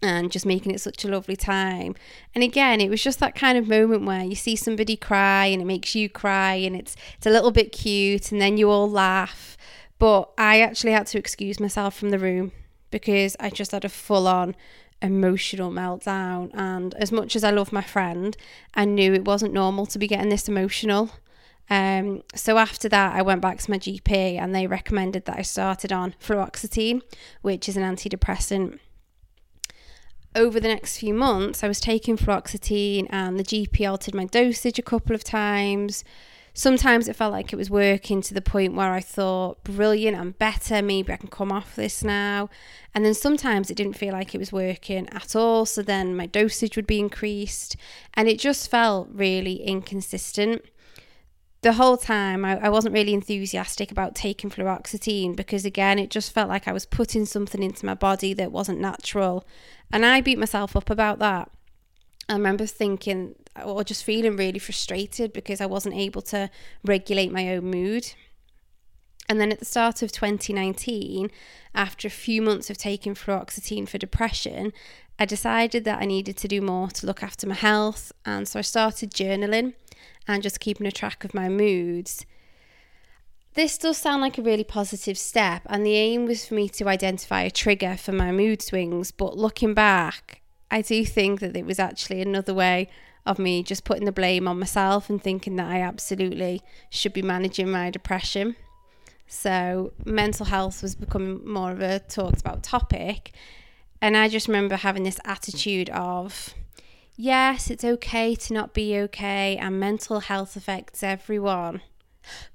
and 0.00 0.30
just 0.30 0.44
making 0.44 0.72
it 0.72 0.80
such 0.80 1.04
a 1.04 1.08
lovely 1.08 1.36
time. 1.36 1.94
And 2.34 2.44
again, 2.44 2.80
it 2.80 2.90
was 2.90 3.02
just 3.02 3.18
that 3.20 3.34
kind 3.34 3.56
of 3.56 3.66
moment 3.66 4.04
where 4.04 4.22
you 4.22 4.34
see 4.34 4.56
somebody 4.56 4.96
cry 4.96 5.46
and 5.46 5.62
it 5.62 5.64
makes 5.64 5.94
you 5.94 6.08
cry 6.08 6.54
and 6.54 6.76
it's 6.76 6.96
it's 7.16 7.26
a 7.26 7.30
little 7.30 7.50
bit 7.50 7.72
cute 7.72 8.30
and 8.30 8.40
then 8.40 8.56
you 8.56 8.68
all 8.68 8.90
laugh 8.90 9.56
but 10.02 10.32
I 10.36 10.62
actually 10.62 10.90
had 10.90 11.06
to 11.06 11.18
excuse 11.20 11.60
myself 11.60 11.94
from 11.96 12.10
the 12.10 12.18
room 12.18 12.50
because 12.90 13.36
I 13.38 13.50
just 13.50 13.70
had 13.70 13.84
a 13.84 13.88
full 13.88 14.26
on 14.26 14.56
emotional 15.00 15.70
meltdown. 15.70 16.50
And 16.54 16.92
as 16.94 17.12
much 17.12 17.36
as 17.36 17.44
I 17.44 17.50
love 17.50 17.70
my 17.70 17.82
friend, 17.82 18.36
I 18.74 18.84
knew 18.84 19.14
it 19.14 19.24
wasn't 19.24 19.54
normal 19.54 19.86
to 19.86 20.00
be 20.00 20.08
getting 20.08 20.28
this 20.28 20.48
emotional. 20.48 21.10
Um, 21.70 22.22
so 22.34 22.58
after 22.58 22.88
that, 22.88 23.14
I 23.14 23.22
went 23.22 23.40
back 23.40 23.58
to 23.58 23.70
my 23.70 23.78
GP 23.78 24.38
and 24.38 24.54
they 24.54 24.66
recommended 24.66 25.24
that 25.24 25.38
I 25.38 25.42
started 25.42 25.92
on 25.92 26.14
fluoxetine, 26.20 27.02
which 27.40 27.68
is 27.68 27.76
an 27.76 27.82
antidepressant. 27.82 28.78
Over 30.34 30.60
the 30.60 30.68
next 30.68 30.98
few 30.98 31.14
months, 31.14 31.62
I 31.62 31.68
was 31.68 31.80
taking 31.80 32.16
fluoxetine 32.16 33.06
and 33.10 33.38
the 33.38 33.44
GP 33.44 33.88
altered 33.88 34.14
my 34.14 34.24
dosage 34.24 34.78
a 34.78 34.82
couple 34.82 35.14
of 35.14 35.24
times 35.24 36.04
sometimes 36.54 37.08
it 37.08 37.16
felt 37.16 37.32
like 37.32 37.52
it 37.52 37.56
was 37.56 37.70
working 37.70 38.20
to 38.22 38.34
the 38.34 38.42
point 38.42 38.74
where 38.74 38.92
I 38.92 39.00
thought, 39.00 39.62
brilliant, 39.64 40.16
I'm 40.16 40.32
better, 40.32 40.82
maybe 40.82 41.12
I 41.12 41.16
can 41.16 41.28
come 41.28 41.50
off 41.50 41.76
this 41.76 42.04
now. 42.04 42.50
And 42.94 43.04
then 43.04 43.14
sometimes 43.14 43.70
it 43.70 43.76
didn't 43.76 43.94
feel 43.94 44.12
like 44.12 44.34
it 44.34 44.38
was 44.38 44.52
working 44.52 45.08
at 45.10 45.34
all. 45.34 45.64
So 45.66 45.82
then 45.82 46.16
my 46.16 46.26
dosage 46.26 46.76
would 46.76 46.86
be 46.86 46.98
increased, 46.98 47.76
and 48.14 48.28
it 48.28 48.38
just 48.38 48.70
felt 48.70 49.08
really 49.10 49.62
inconsistent. 49.62 50.64
The 51.62 51.74
whole 51.74 51.96
time, 51.96 52.44
I, 52.44 52.58
I 52.58 52.68
wasn't 52.70 52.94
really 52.94 53.14
enthusiastic 53.14 53.92
about 53.92 54.16
taking 54.16 54.50
fluoxetine 54.50 55.36
because, 55.36 55.64
again, 55.64 56.00
it 56.00 56.10
just 56.10 56.32
felt 56.32 56.48
like 56.48 56.66
I 56.66 56.72
was 56.72 56.86
putting 56.86 57.24
something 57.24 57.62
into 57.62 57.86
my 57.86 57.94
body 57.94 58.34
that 58.34 58.50
wasn't 58.50 58.80
natural. 58.80 59.46
And 59.92 60.04
I 60.04 60.20
beat 60.20 60.38
myself 60.38 60.74
up 60.74 60.90
about 60.90 61.20
that. 61.20 61.50
I 62.28 62.32
remember 62.32 62.66
thinking 62.66 63.36
or 63.64 63.84
just 63.84 64.02
feeling 64.02 64.36
really 64.36 64.58
frustrated 64.58 65.32
because 65.32 65.60
I 65.60 65.66
wasn't 65.66 65.94
able 65.94 66.22
to 66.22 66.50
regulate 66.84 67.30
my 67.30 67.54
own 67.54 67.70
mood. 67.70 68.12
And 69.28 69.40
then 69.40 69.52
at 69.52 69.60
the 69.60 69.64
start 69.64 70.02
of 70.02 70.10
2019, 70.10 71.30
after 71.76 72.08
a 72.08 72.10
few 72.10 72.42
months 72.42 72.70
of 72.70 72.78
taking 72.78 73.14
fluoxetine 73.14 73.88
for 73.88 73.98
depression, 73.98 74.72
I 75.16 75.26
decided 75.26 75.84
that 75.84 76.02
I 76.02 76.06
needed 76.06 76.36
to 76.38 76.48
do 76.48 76.60
more 76.60 76.88
to 76.88 77.06
look 77.06 77.22
after 77.22 77.46
my 77.46 77.54
health. 77.54 78.10
And 78.26 78.48
so 78.48 78.58
I 78.58 78.62
started 78.62 79.12
journaling 79.12 79.74
and 80.26 80.42
just 80.42 80.60
keeping 80.60 80.86
a 80.86 80.92
track 80.92 81.24
of 81.24 81.34
my 81.34 81.48
moods. 81.48 82.26
This 83.54 83.76
does 83.76 83.98
sound 83.98 84.22
like 84.22 84.38
a 84.38 84.42
really 84.42 84.64
positive 84.64 85.18
step, 85.18 85.62
and 85.66 85.84
the 85.84 85.94
aim 85.94 86.24
was 86.24 86.46
for 86.46 86.54
me 86.54 86.68
to 86.70 86.88
identify 86.88 87.42
a 87.42 87.50
trigger 87.50 87.96
for 87.96 88.12
my 88.12 88.32
mood 88.32 88.62
swings. 88.62 89.10
But 89.10 89.36
looking 89.36 89.74
back, 89.74 90.40
I 90.70 90.80
do 90.80 91.04
think 91.04 91.40
that 91.40 91.56
it 91.56 91.66
was 91.66 91.78
actually 91.78 92.22
another 92.22 92.54
way 92.54 92.88
of 93.26 93.38
me 93.38 93.62
just 93.62 93.84
putting 93.84 94.06
the 94.06 94.12
blame 94.12 94.48
on 94.48 94.58
myself 94.58 95.10
and 95.10 95.22
thinking 95.22 95.56
that 95.56 95.68
I 95.68 95.82
absolutely 95.82 96.62
should 96.88 97.12
be 97.12 97.22
managing 97.22 97.70
my 97.70 97.90
depression. 97.90 98.56
So, 99.26 99.92
mental 100.04 100.46
health 100.46 100.82
was 100.82 100.94
becoming 100.94 101.46
more 101.46 101.72
of 101.72 101.80
a 101.80 102.00
talked 102.00 102.40
about 102.40 102.62
topic. 102.62 103.32
And 104.00 104.16
I 104.16 104.28
just 104.28 104.48
remember 104.48 104.76
having 104.76 105.04
this 105.04 105.20
attitude 105.24 105.88
of, 105.90 106.54
yes, 107.16 107.70
it's 107.70 107.84
okay 107.84 108.34
to 108.34 108.54
not 108.54 108.74
be 108.74 108.96
okay, 108.98 109.56
and 109.56 109.78
mental 109.78 110.20
health 110.20 110.56
affects 110.56 111.02
everyone. 111.02 111.80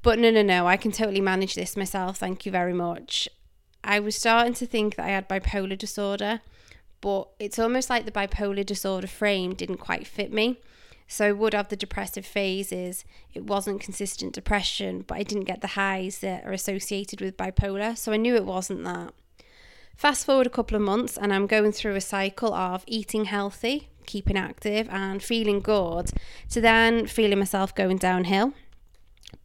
But 0.02 0.20
no, 0.20 0.32
no, 0.32 0.42
no, 0.42 0.68
I 0.68 0.78
can 0.78 0.92
totally 0.92 1.22
manage 1.22 1.56
this 1.56 1.76
myself. 1.76 2.18
Thank 2.18 2.46
you 2.46 2.52
very 2.52 2.74
much. 2.74 3.28
I 3.84 4.00
was 4.00 4.16
starting 4.16 4.54
to 4.56 4.66
think 4.66 4.96
that 4.96 5.06
I 5.06 5.10
had 5.10 5.30
bipolar 5.30 5.78
disorder 5.78 6.42
but 7.02 7.30
it's 7.40 7.60
almost 7.60 7.90
like 7.90 8.06
the 8.06 8.12
bipolar 8.12 8.66
disorder 8.66 9.08
frame 9.08 9.54
didn't 9.54 9.78
quite 9.78 10.08
fit 10.08 10.32
me. 10.34 10.60
So 11.08 11.26
I 11.26 11.32
would 11.32 11.54
have 11.54 11.70
the 11.70 11.78
depressive 11.78 12.26
phases. 12.26 13.06
It 13.34 13.46
wasn't 13.46 13.82
consistent 13.82 14.34
depression, 14.34 15.06
but 15.08 15.18
I 15.18 15.24
didn't 15.24 15.46
get 15.46 15.62
the 15.62 15.68
highs 15.68 16.20
that 16.20 16.46
are 16.46 16.52
associated 16.52 17.22
with 17.22 17.38
bipolar. 17.38 17.98
So 17.98 18.12
I 18.12 18.18
knew 18.18 18.36
it 18.36 18.46
wasn't 18.46 18.84
that. 18.84 19.14
Fast 19.96 20.26
forward 20.26 20.48
a 20.48 20.52
couple 20.52 20.76
of 20.76 20.82
months, 20.82 21.18
and 21.18 21.34
I'm 21.34 21.48
going 21.48 21.72
through 21.72 21.96
a 21.96 22.02
cycle 22.02 22.54
of 22.54 22.84
eating 22.88 23.26
healthy, 23.26 23.90
keeping 24.08 24.38
active, 24.38 24.88
and 24.90 25.22
feeling 25.22 25.60
good, 25.60 26.10
to 26.50 26.60
then 26.60 27.06
feeling 27.06 27.38
myself 27.38 27.76
going 27.76 27.98
downhill, 27.98 28.54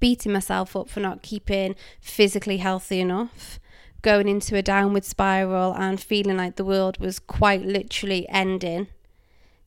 beating 0.00 0.32
myself 0.32 0.74
up 0.74 0.88
for 0.88 1.00
not 1.00 1.22
keeping 1.22 1.74
physically 2.00 2.56
healthy 2.56 3.00
enough, 3.00 3.60
going 4.00 4.28
into 4.28 4.56
a 4.56 4.62
downward 4.62 5.04
spiral, 5.04 5.74
and 5.74 6.00
feeling 6.00 6.38
like 6.38 6.56
the 6.56 6.64
world 6.64 6.98
was 6.98 7.18
quite 7.18 7.62
literally 7.62 8.26
ending 8.30 8.86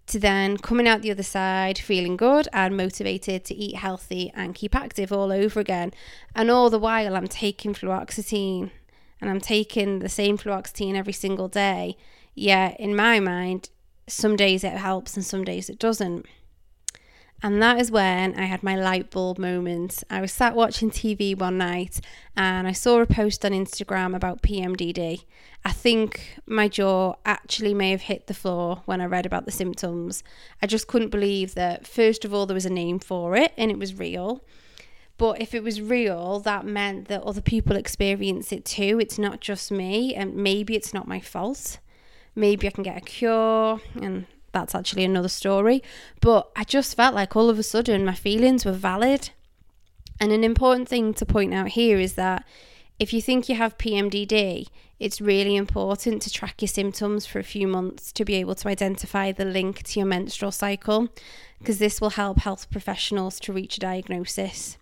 to 0.07 0.19
then 0.19 0.57
coming 0.57 0.87
out 0.87 1.01
the 1.01 1.11
other 1.11 1.23
side 1.23 1.77
feeling 1.77 2.15
good 2.15 2.47
and 2.53 2.77
motivated 2.77 3.43
to 3.45 3.55
eat 3.55 3.75
healthy 3.75 4.31
and 4.35 4.55
keep 4.55 4.75
active 4.75 5.11
all 5.11 5.31
over 5.31 5.59
again. 5.59 5.91
And 6.35 6.51
all 6.51 6.69
the 6.69 6.79
while, 6.79 7.15
I'm 7.15 7.27
taking 7.27 7.73
fluoxetine 7.73 8.71
and 9.19 9.29
I'm 9.29 9.41
taking 9.41 9.99
the 9.99 10.09
same 10.09 10.37
fluoxetine 10.37 10.95
every 10.95 11.13
single 11.13 11.47
day. 11.47 11.97
Yeah, 12.35 12.75
in 12.77 12.95
my 12.95 13.19
mind, 13.19 13.69
some 14.07 14.35
days 14.35 14.63
it 14.63 14.73
helps 14.73 15.15
and 15.15 15.25
some 15.25 15.43
days 15.43 15.69
it 15.69 15.79
doesn't. 15.79 16.25
And 17.43 17.61
that 17.61 17.79
is 17.79 17.91
when 17.91 18.39
I 18.39 18.45
had 18.45 18.63
my 18.63 18.75
light 18.75 19.11
bulb 19.11 19.37
moment. 19.37 20.03
I 20.09 20.21
was 20.21 20.31
sat 20.31 20.55
watching 20.55 20.89
TV 20.89 21.37
one 21.37 21.57
night 21.57 21.99
and 22.35 22.67
I 22.67 22.71
saw 22.71 23.01
a 23.01 23.05
post 23.05 23.45
on 23.45 23.51
Instagram 23.51 24.15
about 24.15 24.41
PMDD. 24.41 25.25
I 25.63 25.71
think 25.71 26.39
my 26.45 26.67
jaw 26.67 27.15
actually 27.25 27.73
may 27.73 27.91
have 27.91 28.01
hit 28.01 28.27
the 28.27 28.33
floor 28.33 28.81
when 28.85 29.01
I 29.01 29.05
read 29.05 29.25
about 29.25 29.45
the 29.45 29.51
symptoms. 29.51 30.23
I 30.61 30.67
just 30.67 30.87
couldn't 30.87 31.09
believe 31.09 31.55
that, 31.55 31.85
first 31.85 32.23
of 32.25 32.33
all, 32.33 32.45
there 32.45 32.55
was 32.55 32.65
a 32.65 32.69
name 32.69 32.99
for 32.99 33.35
it 33.35 33.51
and 33.57 33.69
it 33.69 33.77
was 33.77 33.93
real. 33.93 34.43
But 35.17 35.41
if 35.41 35.53
it 35.53 35.63
was 35.63 35.81
real, 35.81 36.39
that 36.41 36.65
meant 36.65 37.07
that 37.07 37.23
other 37.23 37.41
people 37.41 37.75
experience 37.75 38.51
it 38.51 38.65
too. 38.65 38.99
It's 38.99 39.17
not 39.17 39.39
just 39.39 39.71
me, 39.71 40.13
and 40.13 40.35
maybe 40.35 40.75
it's 40.75 40.93
not 40.93 41.07
my 41.07 41.21
fault. 41.21 41.79
Maybe 42.35 42.67
I 42.67 42.71
can 42.71 42.83
get 42.83 42.97
a 42.97 43.01
cure, 43.01 43.79
and 44.01 44.25
that's 44.51 44.75
actually 44.75 45.05
another 45.05 45.29
story. 45.29 45.81
But 46.21 46.49
I 46.55 46.63
just 46.63 46.95
felt 46.95 47.15
like 47.15 47.35
all 47.35 47.49
of 47.49 47.57
a 47.57 47.63
sudden 47.63 48.05
my 48.05 48.13
feelings 48.13 48.65
were 48.65 48.73
valid. 48.73 49.29
And 50.19 50.31
an 50.31 50.43
important 50.43 50.87
thing 50.87 51.13
to 51.15 51.25
point 51.25 51.53
out 51.53 51.69
here 51.69 51.97
is 51.97 52.13
that 52.13 52.45
if 52.99 53.11
you 53.11 53.21
think 53.21 53.49
you 53.49 53.55
have 53.55 53.77
PMDD, 53.77 54.67
it's 54.99 55.19
really 55.19 55.57
important 55.57 56.21
to 56.21 56.31
track 56.31 56.61
your 56.61 56.69
symptoms 56.69 57.25
for 57.25 57.39
a 57.39 57.43
few 57.43 57.67
months 57.67 58.13
to 58.13 58.23
be 58.23 58.35
able 58.35 58.55
to 58.55 58.69
identify 58.69 59.33
the 59.33 59.43
link 59.43 59.83
to 59.83 59.99
your 59.99 60.07
menstrual 60.07 60.51
cycle, 60.51 61.09
because 61.59 61.79
this 61.79 61.99
will 61.99 62.11
help 62.11 62.39
health 62.39 62.69
professionals 62.71 63.39
to 63.41 63.51
reach 63.51 63.75
a 63.75 63.81
diagnosis. 63.81 64.77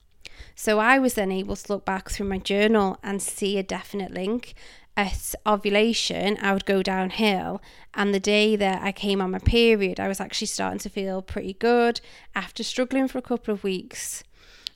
So 0.55 0.77
I 0.77 0.99
was 0.99 1.15
then 1.15 1.31
able 1.31 1.55
to 1.55 1.73
look 1.73 1.83
back 1.83 2.11
through 2.11 2.27
my 2.27 2.37
journal 2.37 2.99
and 3.01 3.19
see 3.19 3.57
a 3.57 3.63
definite 3.63 4.13
link 4.13 4.53
at 4.95 5.35
ovulation, 5.45 6.37
I 6.41 6.53
would 6.53 6.65
go 6.65 6.83
downhill. 6.83 7.61
And 7.93 8.13
the 8.13 8.19
day 8.19 8.55
that 8.55 8.81
I 8.81 8.91
came 8.91 9.21
on 9.21 9.31
my 9.31 9.39
period, 9.39 9.99
I 9.99 10.07
was 10.07 10.19
actually 10.19 10.47
starting 10.47 10.79
to 10.79 10.89
feel 10.89 11.21
pretty 11.21 11.53
good 11.53 12.01
after 12.35 12.63
struggling 12.63 13.07
for 13.07 13.17
a 13.17 13.23
couple 13.23 13.53
of 13.53 13.63
weeks. 13.63 14.23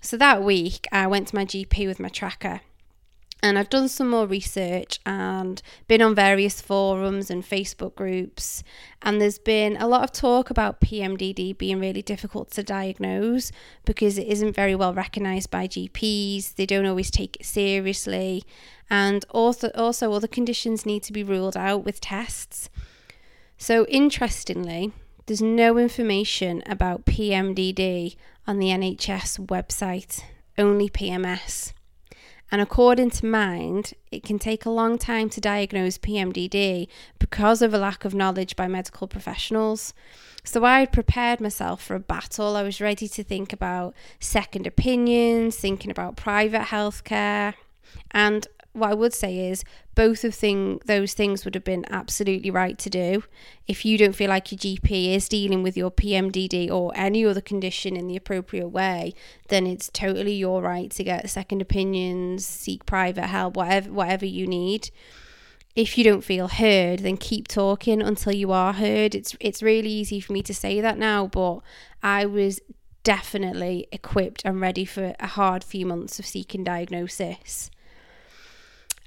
So 0.02 0.18
that 0.18 0.44
week, 0.44 0.88
I 0.92 1.08
went 1.08 1.28
to 1.30 1.36
my 1.36 1.46
GP 1.46 1.88
with 1.88 2.00
my 2.00 2.10
tracker. 2.10 2.62
And 3.44 3.60
I've 3.60 3.70
done 3.70 3.88
some 3.88 4.10
more 4.10 4.26
research 4.26 5.00
and 5.06 5.62
been 5.88 6.02
on 6.02 6.16
various 6.16 6.60
forums 6.60 7.30
and 7.30 7.44
Facebook 7.44 7.94
groups. 7.94 8.64
And 9.04 9.22
there's 9.22 9.38
been 9.38 9.78
a 9.78 9.88
lot 9.88 10.04
of 10.04 10.12
talk 10.12 10.50
about 10.50 10.82
PMDD 10.82 11.56
being 11.56 11.80
really 11.80 12.02
difficult 12.02 12.50
to 12.52 12.64
diagnose 12.64 13.52
because 13.86 14.18
it 14.18 14.26
isn't 14.28 14.56
very 14.56 14.74
well 14.74 14.94
recognised 14.94 15.52
by 15.52 15.68
GPs. 15.68 16.56
They 16.56 16.66
don't 16.66 16.88
always 16.88 17.12
take 17.12 17.36
it 17.36 17.46
seriously 17.46 18.44
and 18.90 19.26
also 19.30 19.70
also 19.76 20.14
other 20.14 20.28
conditions 20.28 20.86
need 20.86 21.04
to 21.04 21.14
be 21.14 21.24
ruled 21.24 21.58
out 21.58 21.84
with 21.84 22.02
tests. 22.02 22.70
So 23.58 23.86
interestingly, 23.88 24.94
there's 25.26 25.42
no 25.42 25.78
information 25.78 26.64
about 26.66 27.06
PMDD 27.06 28.16
on 28.46 28.60
the 28.60 28.68
NHS 28.68 29.46
website, 29.48 30.24
only 30.58 30.90
PMS. 30.90 31.74
And 32.50 32.62
according 32.62 33.10
to 33.12 33.26
Mind, 33.26 33.94
it 34.10 34.24
can 34.24 34.40
take 34.40 34.66
a 34.66 34.70
long 34.70 34.98
time 34.98 35.30
to 35.32 35.42
diagnose 35.42 35.98
PMDD 35.98 36.88
because 37.20 37.62
of 37.62 37.74
a 37.74 37.78
lack 37.78 38.06
of 38.06 38.14
knowledge 38.14 38.56
by 38.56 38.68
medical 38.68 39.06
professionals. 39.06 39.94
So 40.46 40.64
I 40.64 40.80
had 40.80 40.94
prepared 40.94 41.42
myself 41.42 41.84
for 41.84 41.96
a 41.96 42.00
battle. 42.00 42.56
I 42.56 42.64
was 42.64 42.80
ready 42.80 43.10
to 43.10 43.24
think 43.24 43.52
about 43.52 43.94
second 44.22 44.66
opinions, 44.66 45.58
thinking 45.58 45.92
about 45.92 46.16
private 46.16 46.68
healthcare. 46.68 47.54
And 48.12 48.48
what 48.78 48.92
I 48.92 48.94
would 48.94 49.14
say 49.14 49.50
is 49.50 49.64
both 49.96 50.24
of 50.24 50.36
thing 50.36 50.80
those 50.86 51.14
things 51.14 51.44
would 51.44 51.56
have 51.56 51.64
been 51.64 51.86
absolutely 51.90 52.52
right 52.52 52.78
to 52.78 52.90
do. 52.90 53.24
If 53.68 53.84
you 53.86 53.98
don't 53.98 54.16
feel 54.16 54.30
like 54.30 54.52
your 54.52 54.60
GP 54.60 55.16
is 55.16 55.28
dealing 55.28 55.64
with 55.64 55.76
your 55.76 55.92
PMDD 55.92 56.70
or 56.70 56.92
any 56.96 57.26
other 57.26 57.42
condition 57.42 57.96
in 57.96 58.08
the 58.08 58.16
appropriate 58.16 58.70
way, 58.70 59.14
then 59.50 59.66
it's 59.66 59.90
totally 59.92 60.34
your 60.34 60.62
right 60.62 60.92
to 60.92 61.04
get 61.04 61.30
second 61.30 61.62
opinions, 61.62 62.46
seek 62.46 62.86
private 62.86 63.28
help, 63.28 63.58
whatever 63.58 63.92
whatever 63.92 64.26
you 64.26 64.48
need. 64.48 64.92
If 65.76 65.98
you 65.98 66.04
don't 66.04 66.24
feel 66.24 66.48
heard, 66.48 67.00
then 67.00 67.18
keep 67.18 67.48
talking 67.48 68.02
until 68.02 68.34
you 68.34 68.52
are 68.52 68.74
heard. 68.74 69.14
It's 69.16 69.36
it's 69.40 69.64
really 69.64 69.90
easy 69.90 70.20
for 70.20 70.34
me 70.34 70.42
to 70.44 70.54
say 70.54 70.82
that 70.82 70.98
now, 70.98 71.28
but 71.28 71.60
I 72.02 72.26
was 72.26 72.62
definitely 73.04 73.88
equipped 73.92 74.42
and 74.44 74.60
ready 74.60 74.84
for 74.84 75.16
a 75.18 75.28
hard 75.28 75.64
few 75.64 75.86
months 75.86 76.20
of 76.20 76.26
seeking 76.26 76.64
diagnosis. 76.64 77.72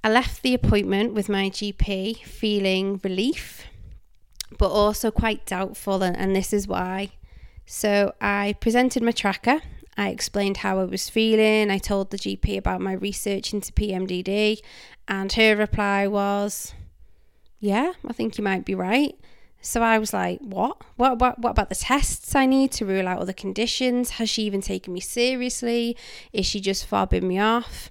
I 0.02 0.10
left 0.10 0.42
the 0.42 0.54
appointment 0.54 1.12
with 1.12 1.28
my 1.28 1.50
GP 1.50 2.24
feeling 2.24 3.00
relief, 3.04 3.66
but 4.56 4.70
also 4.70 5.10
quite 5.10 5.44
doubtful, 5.44 6.02
and, 6.02 6.16
and 6.16 6.34
this 6.34 6.54
is 6.54 6.66
why. 6.66 7.10
So 7.66 8.14
I 8.20 8.54
presented 8.60 9.02
my 9.02 9.12
tracker. 9.12 9.60
I 9.98 10.08
explained 10.08 10.58
how 10.58 10.80
I 10.80 10.84
was 10.84 11.10
feeling. 11.10 11.70
I 11.70 11.76
told 11.76 12.10
the 12.10 12.16
GP 12.16 12.56
about 12.56 12.80
my 12.80 12.94
research 12.94 13.52
into 13.52 13.74
PMDD, 13.74 14.60
and 15.06 15.30
her 15.34 15.54
reply 15.54 16.06
was, 16.06 16.72
"Yeah, 17.58 17.92
I 18.08 18.14
think 18.14 18.38
you 18.38 18.44
might 18.44 18.64
be 18.64 18.74
right." 18.74 19.14
So 19.60 19.82
I 19.82 19.98
was 19.98 20.14
like, 20.14 20.40
what? 20.40 20.82
what? 20.96 21.18
What 21.18 21.38
what 21.38 21.50
about 21.50 21.68
the 21.68 21.74
tests 21.74 22.34
I 22.34 22.46
need 22.46 22.72
to 22.72 22.86
rule 22.86 23.06
out 23.06 23.20
other 23.20 23.34
conditions? 23.34 24.12
Has 24.12 24.30
she 24.30 24.44
even 24.44 24.62
taken 24.62 24.94
me 24.94 25.00
seriously? 25.00 25.96
Is 26.32 26.46
she 26.46 26.60
just 26.60 26.88
fobbing 26.88 27.24
me 27.24 27.38
off? 27.38 27.90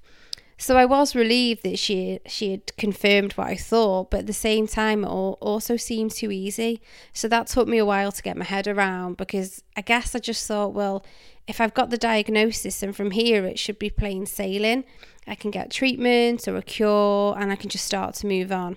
So 0.61 0.75
I 0.75 0.83
was 0.83 1.15
relieved 1.15 1.63
that 1.63 1.79
she 1.79 2.19
she 2.25 2.51
had 2.51 2.75
confirmed 2.75 3.31
what 3.33 3.47
I 3.47 3.55
thought, 3.55 4.11
but 4.11 4.19
at 4.19 4.27
the 4.27 4.33
same 4.33 4.67
time, 4.67 5.05
it 5.05 5.07
also 5.07 5.77
seemed 5.77 6.11
too 6.11 6.31
easy. 6.31 6.81
So 7.13 7.29
that 7.29 7.47
took 7.47 7.65
me 7.65 7.77
a 7.77 7.85
while 7.85 8.11
to 8.11 8.21
get 8.21 8.35
my 8.35 8.43
head 8.43 8.67
around 8.67 9.15
because 9.15 9.63
I 9.77 9.81
guess 9.81 10.13
I 10.13 10.19
just 10.19 10.45
thought, 10.45 10.73
well, 10.73 11.05
if 11.47 11.61
I've 11.61 11.73
got 11.73 11.91
the 11.91 11.97
diagnosis 11.97 12.83
and 12.83 12.93
from 12.93 13.11
here 13.11 13.45
it 13.45 13.57
should 13.57 13.79
be 13.79 13.89
plain 13.89 14.25
sailing, 14.25 14.83
I 15.25 15.35
can 15.35 15.49
get 15.49 15.71
treatment 15.71 16.45
or 16.45 16.57
a 16.57 16.61
cure 16.61 17.37
and 17.39 17.53
I 17.53 17.55
can 17.55 17.69
just 17.69 17.85
start 17.85 18.15
to 18.15 18.27
move 18.27 18.51
on. 18.51 18.75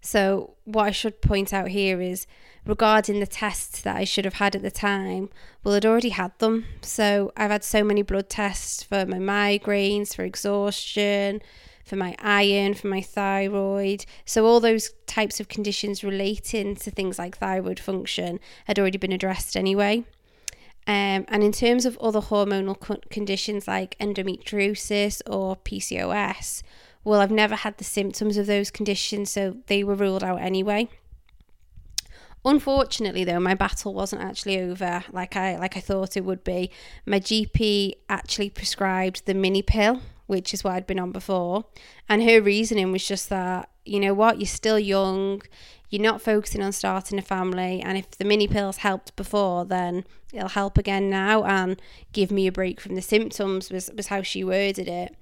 So 0.00 0.54
what 0.64 0.86
I 0.86 0.90
should 0.90 1.22
point 1.22 1.54
out 1.54 1.68
here 1.68 2.00
is 2.00 2.26
regarding 2.64 3.20
the 3.20 3.26
tests 3.26 3.82
that 3.82 3.96
I 3.96 4.04
should 4.04 4.24
have 4.24 4.34
had 4.34 4.54
at 4.54 4.62
the 4.62 4.70
time, 4.70 5.30
well, 5.62 5.74
I'd 5.74 5.86
already 5.86 6.10
had 6.10 6.38
them. 6.38 6.66
So 6.82 7.32
I've 7.36 7.50
had 7.50 7.64
so 7.64 7.82
many 7.82 8.02
blood 8.02 8.28
tests 8.28 8.82
for 8.82 9.04
my 9.06 9.18
migraines, 9.18 10.14
for 10.14 10.22
exhaustion, 10.22 11.42
for 11.84 11.96
my 11.96 12.14
iron, 12.20 12.74
for 12.74 12.86
my 12.86 13.00
thyroid. 13.00 14.04
So 14.24 14.46
all 14.46 14.60
those 14.60 14.92
types 15.06 15.40
of 15.40 15.48
conditions 15.48 16.04
relating 16.04 16.76
to 16.76 16.90
things 16.90 17.18
like 17.18 17.38
thyroid 17.38 17.80
function 17.80 18.38
had 18.66 18.78
already 18.78 18.98
been 18.98 19.12
addressed 19.12 19.56
anyway. 19.56 20.04
Um, 20.86 21.26
and 21.28 21.44
in 21.44 21.52
terms 21.52 21.86
of 21.86 21.96
other 21.98 22.20
hormonal 22.20 22.78
co- 22.78 23.00
conditions 23.08 23.68
like 23.68 23.96
endometriosis 24.00 25.22
or 25.26 25.56
PCOS, 25.56 26.62
well, 27.04 27.20
I've 27.20 27.30
never 27.30 27.56
had 27.56 27.78
the 27.78 27.84
symptoms 27.84 28.36
of 28.36 28.46
those 28.46 28.70
conditions, 28.70 29.30
so 29.30 29.56
they 29.66 29.82
were 29.84 29.94
ruled 29.94 30.24
out 30.24 30.40
anyway. 30.40 30.88
Unfortunately, 32.44 33.22
though, 33.22 33.38
my 33.38 33.54
battle 33.54 33.94
wasn't 33.94 34.22
actually 34.22 34.58
over 34.58 35.04
like 35.12 35.36
I 35.36 35.56
like 35.58 35.76
I 35.76 35.80
thought 35.80 36.16
it 36.16 36.24
would 36.24 36.42
be. 36.42 36.70
My 37.06 37.20
GP 37.20 37.92
actually 38.08 38.50
prescribed 38.50 39.26
the 39.26 39.34
mini 39.34 39.62
pill, 39.62 40.00
which 40.26 40.52
is 40.52 40.64
what 40.64 40.74
I'd 40.74 40.86
been 40.86 40.98
on 40.98 41.12
before, 41.12 41.66
and 42.08 42.22
her 42.24 42.40
reasoning 42.40 42.90
was 42.90 43.06
just 43.06 43.28
that 43.28 43.68
you 43.84 44.00
know 44.00 44.14
what, 44.14 44.38
you're 44.38 44.46
still 44.46 44.78
young, 44.78 45.42
you're 45.88 46.02
not 46.02 46.22
focusing 46.22 46.62
on 46.62 46.72
starting 46.72 47.18
a 47.18 47.22
family, 47.22 47.80
and 47.80 47.96
if 47.98 48.10
the 48.12 48.24
mini 48.24 48.48
pills 48.48 48.78
helped 48.78 49.14
before, 49.14 49.64
then 49.64 50.04
it'll 50.32 50.48
help 50.48 50.78
again 50.78 51.10
now 51.10 51.44
and 51.44 51.80
give 52.12 52.30
me 52.30 52.46
a 52.46 52.52
break 52.52 52.80
from 52.80 52.96
the 52.96 53.02
symptoms. 53.02 53.70
Was 53.70 53.88
was 53.96 54.08
how 54.08 54.22
she 54.22 54.42
worded 54.42 54.88
it. 54.88 55.14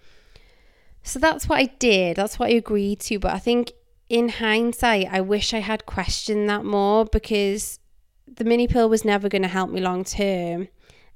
So 1.03 1.19
that's 1.19 1.49
what 1.49 1.59
I 1.59 1.65
did. 1.65 2.17
That's 2.17 2.39
what 2.39 2.51
I 2.51 2.55
agreed 2.55 3.01
to. 3.01 3.19
But 3.19 3.35
I 3.35 3.39
think 3.39 3.73
in 4.11 4.29
hindsight, 4.29 5.07
I 5.11 5.21
wish 5.21 5.55
I 5.55 5.61
had 5.61 5.87
questioned 5.87 6.51
that 6.51 6.65
more 6.65 7.05
because 7.05 7.79
the 8.27 8.45
mini 8.45 8.67
pill 8.67 8.89
was 8.89 9.05
never 9.05 9.29
going 9.29 9.43
to 9.43 9.49
help 9.49 9.71
me 9.71 9.81
long 9.81 10.05
term. 10.05 10.67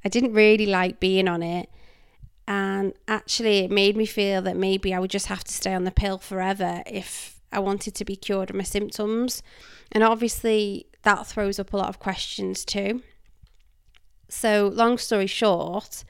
I 0.05 0.09
didn't 0.09 0.33
really 0.33 0.67
like 0.67 1.01
being 1.01 1.27
on 1.27 1.43
it. 1.43 1.69
And 2.47 2.95
actually, 3.09 3.61
it 3.61 3.71
made 3.71 3.97
me 3.97 4.07
feel 4.07 4.41
that 4.43 4.57
maybe 4.57 4.95
I 4.95 5.01
would 5.01 5.11
just 5.11 5.27
have 5.27 5.43
to 5.43 5.53
stay 5.53 5.75
on 5.75 5.83
the 5.83 5.91
pill 5.91 6.19
forever 6.19 6.83
if 6.87 7.41
I 7.51 7.59
wanted 7.59 7.97
to 7.97 8.05
be 8.05 8.15
cured 8.15 8.51
of 8.51 8.57
my 8.57 8.63
symptoms. 8.63 9.43
And 9.91 10.05
obviously, 10.05 10.87
that 11.03 11.27
throws 11.27 11.59
up 11.59 11.73
a 11.73 11.77
lot 11.77 11.89
of 11.89 11.99
questions 11.99 12.65
too. 12.65 13.03
So, 14.29 14.71
long 14.73 14.99
story 14.99 15.27
short, 15.27 16.05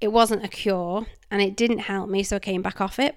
it 0.00 0.08
wasn't 0.08 0.44
a 0.44 0.48
cure 0.48 1.06
and 1.30 1.40
it 1.40 1.56
didn't 1.56 1.78
help 1.78 2.10
me, 2.10 2.22
so 2.22 2.36
I 2.36 2.40
came 2.40 2.60
back 2.60 2.82
off 2.82 2.98
it. 2.98 3.16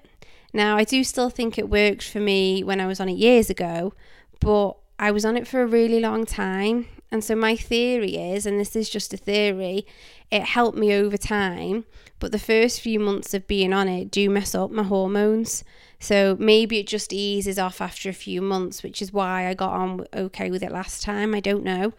Now, 0.55 0.77
I 0.77 0.85
do 0.85 1.03
still 1.03 1.29
think 1.29 1.57
it 1.57 1.69
worked 1.69 2.03
for 2.09 2.21
me 2.21 2.63
when 2.63 2.79
I 2.79 2.87
was 2.87 3.01
on 3.01 3.09
it 3.09 3.17
years 3.17 3.49
ago, 3.49 3.93
but 4.39 4.77
I 4.97 5.11
was 5.11 5.25
on 5.25 5.35
it 5.35 5.49
for 5.49 5.61
a 5.61 5.67
really 5.67 5.99
long 5.99 6.25
time. 6.25 6.87
And 7.11 7.21
so, 7.21 7.35
my 7.35 7.57
theory 7.57 8.15
is, 8.15 8.45
and 8.45 8.57
this 8.57 8.73
is 8.73 8.89
just 8.89 9.13
a 9.13 9.17
theory, 9.17 9.85
it 10.31 10.43
helped 10.43 10.77
me 10.77 10.93
over 10.93 11.17
time. 11.17 11.83
But 12.19 12.31
the 12.31 12.39
first 12.39 12.79
few 12.79 13.01
months 13.01 13.33
of 13.33 13.47
being 13.47 13.73
on 13.73 13.89
it 13.89 14.09
do 14.09 14.29
mess 14.29 14.55
up 14.55 14.71
my 14.71 14.83
hormones. 14.83 15.65
So, 15.99 16.37
maybe 16.39 16.79
it 16.79 16.87
just 16.87 17.11
eases 17.11 17.59
off 17.59 17.81
after 17.81 18.07
a 18.07 18.13
few 18.13 18.41
months, 18.41 18.81
which 18.81 19.01
is 19.01 19.11
why 19.11 19.49
I 19.49 19.55
got 19.55 19.73
on 19.73 20.05
okay 20.15 20.49
with 20.49 20.63
it 20.63 20.71
last 20.71 21.03
time. 21.03 21.35
I 21.35 21.41
don't 21.41 21.65
know. 21.65 21.91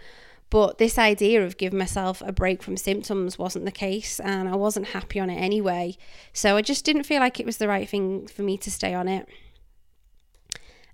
But 0.49 0.79
this 0.79 0.97
idea 0.97 1.45
of 1.45 1.57
giving 1.57 1.79
myself 1.79 2.23
a 2.25 2.33
break 2.33 2.63
from 2.63 2.77
symptoms 2.77 3.39
wasn't 3.39 3.65
the 3.65 3.73
case, 3.73 4.21
and 4.21 4.49
I 4.49 4.55
wasn't 4.55 4.89
happy 4.89 5.19
on 5.19 5.29
it 5.29 5.37
anyway. 5.37 5.97
So 6.33 6.57
I 6.57 6.63
just 6.63 6.85
didn't 6.85 7.03
feel 7.03 7.21
like 7.21 7.41
it 7.41 7.47
was 7.47 7.57
the 7.57 7.69
right 7.69 7.89
thing 7.89 8.29
for 8.29 8.43
me 8.43 8.57
to 8.59 8.71
stay 8.71 8.95
on 8.95 9.09
it. 9.09 9.29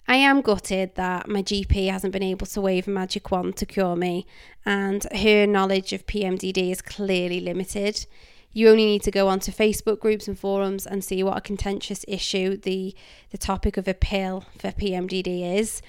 I 0.09 0.16
am 0.16 0.40
gutted 0.40 0.97
that 0.97 1.28
my 1.28 1.42
GP 1.42 1.90
hasn't 1.90 2.12
been 2.12 2.23
able 2.23 2.47
to 2.49 2.61
wave 2.61 2.88
a 2.88 2.90
magic 2.90 3.30
wand 3.30 3.56
to 3.59 3.66
cure 3.66 3.94
me, 3.94 4.26
and 4.64 5.06
her 5.12 5.47
knowledge 5.47 5.92
of 5.92 6.06
PMDD 6.06 6.71
is 6.71 6.82
clearly 6.82 7.40
limited. 7.40 8.06
You 8.52 8.68
only 8.68 8.85
need 8.85 9.02
to 9.02 9.11
go 9.11 9.28
onto 9.28 9.52
Facebook 9.52 10.00
groups 10.00 10.28
and 10.28 10.38
forums 10.38 10.87
and 10.87 11.02
see 11.02 11.23
what 11.23 11.38
a 11.38 11.40
contentious 11.40 12.04
issue 12.09 12.56
the, 12.56 12.94
the 13.30 13.38
topic 13.38 13.76
of 13.76 13.88
a 13.88 13.94
pill 13.94 14.44
for 14.59 14.73
PMDD 14.73 15.59
is. 15.59 15.80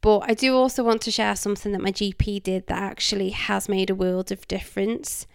But 0.00 0.20
I 0.30 0.34
do 0.34 0.54
also 0.54 0.84
want 0.84 1.02
to 1.02 1.10
share 1.10 1.36
something 1.36 1.72
that 1.72 1.80
my 1.80 1.92
GP 1.92 2.42
did 2.42 2.66
that 2.66 2.78
actually 2.78 3.30
has 3.30 3.68
made 3.68 3.90
a 3.90 3.94
world 3.94 4.30
of 4.30 4.46
difference. 4.48 5.26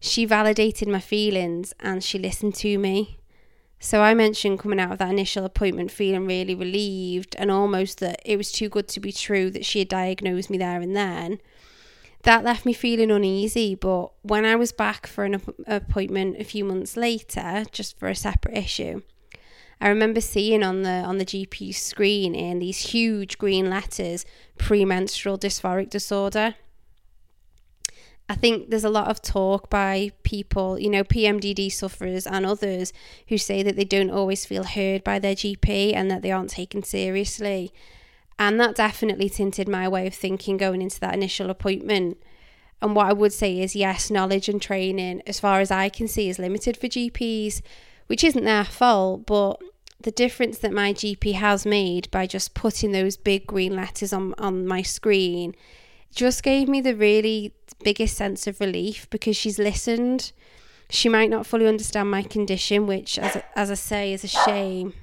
She 0.00 0.24
validated 0.24 0.88
my 0.88 1.00
feelings 1.00 1.74
and 1.80 2.04
she 2.04 2.18
listened 2.18 2.54
to 2.56 2.78
me. 2.78 3.18
So 3.78 4.02
I 4.02 4.14
mentioned 4.14 4.58
coming 4.58 4.80
out 4.80 4.92
of 4.92 4.98
that 4.98 5.10
initial 5.10 5.44
appointment 5.44 5.90
feeling 5.90 6.26
really 6.26 6.54
relieved 6.54 7.36
and 7.38 7.50
almost 7.50 8.00
that 8.00 8.20
it 8.24 8.36
was 8.36 8.50
too 8.50 8.68
good 8.68 8.88
to 8.88 9.00
be 9.00 9.12
true 9.12 9.50
that 9.50 9.64
she 9.64 9.80
had 9.80 9.88
diagnosed 9.88 10.50
me 10.50 10.58
there 10.58 10.80
and 10.80 10.96
then. 10.96 11.40
That 12.22 12.44
left 12.44 12.66
me 12.66 12.72
feeling 12.72 13.10
uneasy, 13.10 13.74
but 13.74 14.08
when 14.22 14.44
I 14.44 14.56
was 14.56 14.72
back 14.72 15.06
for 15.06 15.24
an 15.24 15.40
appointment 15.66 16.40
a 16.40 16.44
few 16.44 16.64
months 16.64 16.96
later, 16.96 17.64
just 17.70 17.98
for 17.98 18.08
a 18.08 18.16
separate 18.16 18.56
issue, 18.56 19.02
I 19.80 19.88
remember 19.88 20.20
seeing 20.20 20.62
on 20.62 20.82
the 20.82 20.90
on 20.90 21.18
the 21.18 21.24
GP 21.24 21.74
screen 21.74 22.34
in 22.34 22.58
these 22.58 22.78
huge 22.78 23.38
green 23.38 23.68
letters 23.68 24.24
premenstrual 24.58 25.38
dysphoric 25.38 25.90
disorder. 25.90 26.54
I 28.28 28.34
think 28.34 28.70
there's 28.70 28.84
a 28.84 28.90
lot 28.90 29.08
of 29.08 29.22
talk 29.22 29.70
by 29.70 30.10
people, 30.24 30.80
you 30.80 30.90
know, 30.90 31.04
PMDD 31.04 31.70
sufferers 31.70 32.26
and 32.26 32.44
others 32.44 32.92
who 33.28 33.38
say 33.38 33.62
that 33.62 33.76
they 33.76 33.84
don't 33.84 34.10
always 34.10 34.44
feel 34.44 34.64
heard 34.64 35.04
by 35.04 35.20
their 35.20 35.36
GP 35.36 35.94
and 35.94 36.10
that 36.10 36.22
they 36.22 36.32
aren't 36.32 36.50
taken 36.50 36.82
seriously. 36.82 37.72
And 38.36 38.58
that 38.58 38.74
definitely 38.74 39.28
tinted 39.28 39.68
my 39.68 39.86
way 39.86 40.08
of 40.08 40.14
thinking 40.14 40.56
going 40.56 40.82
into 40.82 40.98
that 41.00 41.14
initial 41.14 41.50
appointment. 41.50 42.18
And 42.82 42.96
what 42.96 43.06
I 43.06 43.12
would 43.12 43.32
say 43.32 43.60
is, 43.60 43.76
yes, 43.76 44.10
knowledge 44.10 44.48
and 44.48 44.60
training, 44.60 45.22
as 45.26 45.38
far 45.38 45.60
as 45.60 45.70
I 45.70 45.88
can 45.88 46.08
see, 46.08 46.28
is 46.28 46.38
limited 46.40 46.76
for 46.76 46.88
GPs 46.88 47.62
which 48.06 48.24
isn't 48.24 48.44
their 48.44 48.64
fault, 48.64 49.26
but 49.26 49.60
the 50.00 50.10
difference 50.10 50.58
that 50.58 50.72
my 50.72 50.92
GP 50.92 51.34
has 51.34 51.66
made 51.66 52.10
by 52.10 52.26
just 52.26 52.54
putting 52.54 52.92
those 52.92 53.16
big 53.16 53.46
green 53.46 53.74
letters 53.74 54.12
on, 54.12 54.34
on 54.38 54.66
my 54.66 54.82
screen 54.82 55.54
just 56.14 56.42
gave 56.42 56.68
me 56.68 56.80
the 56.80 56.94
really 56.94 57.52
biggest 57.82 58.16
sense 58.16 58.46
of 58.46 58.60
relief 58.60 59.08
because 59.10 59.36
she's 59.36 59.58
listened. 59.58 60.32
She 60.90 61.08
might 61.08 61.30
not 61.30 61.46
fully 61.46 61.66
understand 61.66 62.10
my 62.10 62.22
condition, 62.22 62.86
which, 62.86 63.18
as, 63.18 63.42
as 63.54 63.70
I 63.70 63.74
say, 63.74 64.12
is 64.12 64.24
a 64.24 64.28
shame. 64.28 64.94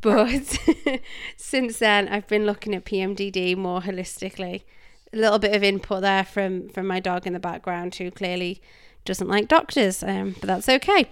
But 0.00 0.58
since 1.36 1.78
then, 1.78 2.08
I've 2.08 2.26
been 2.26 2.44
looking 2.44 2.74
at 2.74 2.84
PMDD 2.84 3.56
more 3.56 3.80
holistically. 3.80 4.64
A 5.12 5.16
little 5.16 5.38
bit 5.38 5.54
of 5.54 5.62
input 5.62 6.02
there 6.02 6.24
from, 6.24 6.68
from 6.68 6.86
my 6.86 7.00
dog 7.00 7.26
in 7.26 7.32
the 7.32 7.40
background, 7.40 7.94
who 7.94 8.10
clearly 8.10 8.60
doesn't 9.04 9.28
like 9.28 9.48
doctors, 9.48 10.02
um, 10.02 10.34
but 10.40 10.46
that's 10.46 10.68
okay. 10.68 11.08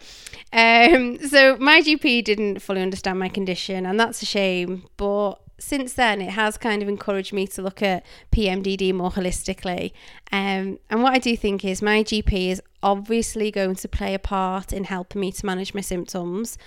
Um, 0.53 1.19
so 1.19 1.57
my 1.59 1.81
GP 1.81 2.25
didn't 2.25 2.61
fully 2.61 2.83
understand 2.83 3.19
my 3.19 3.29
condition, 3.29 3.87
and 3.87 3.99
that's 3.99 4.23
a 4.23 4.27
shame. 4.27 4.85
But 4.97 5.35
since 5.59 5.93
then, 5.93 6.21
it 6.21 6.31
has 6.31 6.59
kind 6.59 6.83
of 6.83 6.89
encouraged 6.89 7.33
me 7.33 7.47
to 7.49 7.63
look 7.63 7.83
at 7.83 8.05
PMDD 8.33 8.93
more 8.93 9.11
holistically. 9.11 9.93
Um, 10.33 10.79
and 10.91 11.03
what 11.03 11.13
I 11.13 11.19
do 11.19 11.37
think 11.37 11.65
is 11.65 11.81
my 11.81 12.03
GP 12.03 12.51
is 12.51 12.63
obviously 12.83 13.51
going 13.51 13.77
to 13.77 13.89
play 13.89 14.15
a 14.15 14.19
part 14.19 14.73
in 14.73 14.85
helping 14.85 15.21
me 15.21 15.31
to 15.33 15.47
manage 15.47 15.73
my 15.73 15.81
symptoms, 15.81 16.59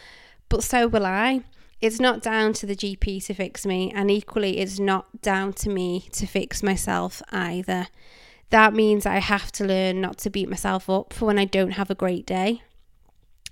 but 0.49 0.63
so 0.63 0.87
will 0.87 1.05
I. 1.05 1.41
It's 1.81 1.99
not 1.99 2.21
down 2.21 2.53
to 2.53 2.65
the 2.65 2.75
GP 2.75 3.25
to 3.25 3.33
fix 3.33 3.65
me, 3.65 3.91
and 3.93 4.09
equally, 4.09 4.59
it's 4.59 4.79
not 4.79 5.21
down 5.21 5.53
to 5.53 5.69
me 5.69 6.07
to 6.13 6.25
fix 6.25 6.63
myself 6.63 7.21
either 7.31 7.87
that 8.49 8.73
means 8.73 9.05
I 9.05 9.17
have 9.17 9.51
to 9.53 9.65
learn 9.65 10.01
not 10.01 10.17
to 10.19 10.29
beat 10.29 10.49
myself 10.49 10.89
up 10.89 11.13
for 11.13 11.25
when 11.25 11.39
I 11.39 11.45
don't 11.45 11.71
have 11.71 11.89
a 11.89 11.95
great 11.95 12.25
day. 12.25 12.61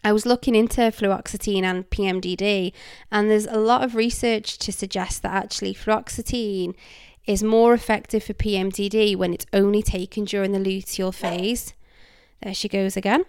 I 0.04 0.12
was 0.12 0.26
looking 0.26 0.54
into 0.54 0.82
fluoxetine 0.82 1.64
and 1.64 1.90
PMDD, 1.90 2.74
and 3.12 3.30
there's 3.30 3.48
a 3.48 3.58
lot 3.58 3.84
of 3.84 3.96
research 3.96 4.58
to 4.60 4.72
suggest 4.72 5.22
that 5.24 5.32
actually 5.32 5.74
fluoxetine 5.74 6.76
is 7.26 7.42
more 7.42 7.74
effective 7.74 8.24
for 8.24 8.34
PMDD 8.34 9.16
when 9.16 9.34
it's 9.34 9.46
only 9.54 9.82
taken 9.82 10.26
during 10.26 10.52
the 10.52 10.60
luteal 10.60 11.14
phase. 11.14 11.74
There 12.42 12.54
she 12.54 12.68
goes 12.68 12.98
again. 12.98 13.24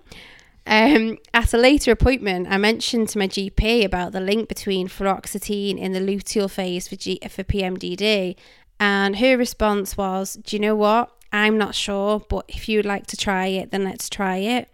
Um, 0.67 1.19
at 1.33 1.55
a 1.55 1.59
later 1.59 1.93
appointment, 1.93 2.49
I 2.51 2.57
mentioned 2.57 3.11
to 3.11 3.19
my 3.19 3.29
GP 3.29 3.85
about 3.85 4.13
the 4.13 4.21
link 4.21 4.49
between 4.49 4.89
fluoxetine 4.89 5.79
in 5.79 5.93
the 5.93 6.01
luteal 6.01 6.51
phase 6.51 6.89
for, 6.89 6.97
G- 6.97 7.21
for 7.29 7.45
PMDD, 7.45 8.35
and 8.81 9.17
her 9.19 9.37
response 9.37 9.97
was, 9.97 10.35
Do 10.35 10.57
you 10.57 10.61
know 10.61 10.75
what? 10.75 11.14
I'm 11.35 11.59
not 11.59 11.75
sure, 11.75 12.21
but 12.21 12.45
if 12.47 12.69
you'd 12.69 12.87
like 12.87 13.09
to 13.09 13.17
try 13.17 13.47
it, 13.47 13.73
then 13.73 13.83
let's 13.83 14.09
try 14.09 14.37
it. 14.37 14.69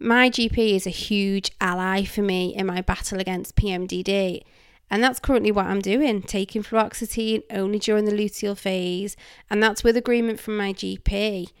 My 0.00 0.28
GP 0.28 0.74
is 0.74 0.88
a 0.88 0.90
huge 0.90 1.52
ally 1.60 2.02
for 2.02 2.20
me 2.20 2.52
in 2.52 2.66
my 2.66 2.80
battle 2.80 3.20
against 3.20 3.54
PMDD, 3.54 4.42
and 4.90 5.04
that's 5.04 5.20
currently 5.20 5.52
what 5.52 5.66
I'm 5.66 5.80
doing 5.80 6.22
taking 6.22 6.64
fluoxetine 6.64 7.44
only 7.52 7.78
during 7.78 8.06
the 8.06 8.12
luteal 8.12 8.58
phase, 8.58 9.16
and 9.48 9.62
that's 9.62 9.84
with 9.84 9.96
agreement 9.96 10.40
from 10.40 10.56
my 10.56 10.72
GP. 10.72 11.52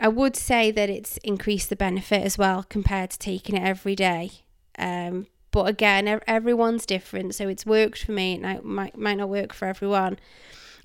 I 0.00 0.08
would 0.08 0.34
say 0.34 0.72
that 0.72 0.90
it's 0.90 1.18
increased 1.18 1.70
the 1.70 1.76
benefit 1.76 2.24
as 2.24 2.36
well 2.36 2.64
compared 2.68 3.10
to 3.10 3.18
taking 3.20 3.56
it 3.56 3.62
every 3.62 3.94
day. 3.94 4.32
Um, 4.76 5.28
but 5.52 5.68
again, 5.68 6.20
everyone's 6.26 6.86
different, 6.86 7.36
so 7.36 7.46
it's 7.46 7.64
worked 7.64 8.02
for 8.02 8.10
me, 8.10 8.34
and 8.34 8.44
it 8.44 8.64
might, 8.64 8.98
might 8.98 9.18
not 9.18 9.28
work 9.28 9.52
for 9.52 9.66
everyone 9.66 10.18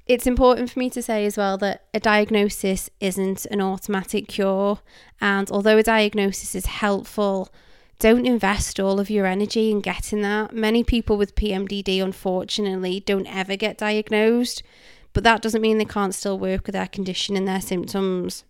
it's 0.09 0.25
important 0.25 0.71
for 0.71 0.79
me 0.79 0.89
to 0.89 1.03
say 1.03 1.23
as 1.27 1.37
well 1.37 1.55
that 1.59 1.85
a 1.93 1.99
diagnosis 1.99 2.89
isn't 2.99 3.45
an 3.45 3.61
automatic 3.61 4.27
cure. 4.27 4.79
And 5.21 5.51
although 5.51 5.77
a 5.77 5.83
diagnosis 5.83 6.55
is 6.55 6.65
helpful, 6.65 7.49
don't 7.99 8.25
invest 8.25 8.79
all 8.79 8.99
of 8.99 9.11
your 9.11 9.27
energy 9.27 9.69
in 9.69 9.81
getting 9.81 10.23
that. 10.23 10.51
Many 10.51 10.83
people 10.83 11.15
with 11.15 11.35
PMDD, 11.35 12.03
unfortunately, 12.03 13.01
don't 13.01 13.27
ever 13.27 13.55
get 13.55 13.77
diagnosed, 13.77 14.63
but 15.13 15.23
that 15.23 15.43
doesn't 15.43 15.61
mean 15.61 15.77
they 15.77 15.85
can't 15.85 16.15
still 16.15 16.39
work 16.39 16.65
with 16.65 16.73
their 16.73 16.87
condition 16.87 17.37
and 17.37 17.47
their 17.47 17.61
symptoms. 17.61 18.43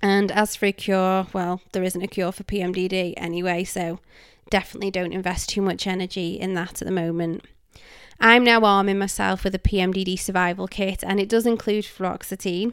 And 0.00 0.32
as 0.32 0.56
for 0.56 0.66
a 0.66 0.72
cure, 0.72 1.26
well, 1.34 1.60
there 1.72 1.82
isn't 1.82 2.02
a 2.02 2.08
cure 2.08 2.32
for 2.32 2.44
PMDD 2.44 3.12
anyway, 3.18 3.64
so 3.64 4.00
definitely 4.48 4.90
don't 4.90 5.12
invest 5.12 5.50
too 5.50 5.60
much 5.60 5.86
energy 5.86 6.40
in 6.40 6.54
that 6.54 6.80
at 6.80 6.86
the 6.86 6.92
moment. 6.92 7.44
I'm 8.20 8.42
now 8.42 8.62
arming 8.62 8.98
myself 8.98 9.44
with 9.44 9.54
a 9.54 9.60
PMDD 9.60 10.18
survival 10.18 10.66
kit, 10.66 11.04
and 11.04 11.20
it 11.20 11.28
does 11.28 11.46
include 11.46 11.84
fluoxetine. 11.84 12.72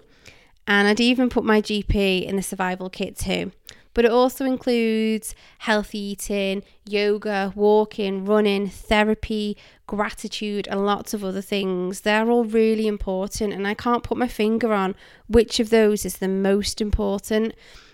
And 0.67 0.87
I'd 0.87 0.99
even 0.99 1.29
put 1.29 1.43
my 1.43 1.61
GP 1.61 2.25
in 2.25 2.35
the 2.35 2.41
survival 2.41 2.89
kit 2.89 3.15
too. 3.15 3.51
But 3.93 4.05
it 4.05 4.11
also 4.11 4.43
includes 4.43 5.35
healthy 5.59 5.99
eating, 5.99 6.63
yoga, 6.83 7.53
walking, 7.55 8.25
running, 8.25 8.67
therapy, 8.67 9.55
gratitude, 9.87 10.67
and 10.67 10.85
lots 10.85 11.13
of 11.13 11.23
other 11.23 11.41
things. 11.41 12.01
They're 12.01 12.29
all 12.29 12.43
really 12.43 12.87
important, 12.87 13.53
and 13.53 13.67
I 13.67 13.75
can't 13.75 14.03
put 14.03 14.17
my 14.17 14.27
finger 14.27 14.73
on 14.73 14.95
which 15.27 15.59
of 15.59 15.69
those 15.69 16.05
is 16.05 16.17
the 16.17 16.27
most 16.27 16.81
important. 16.81 17.53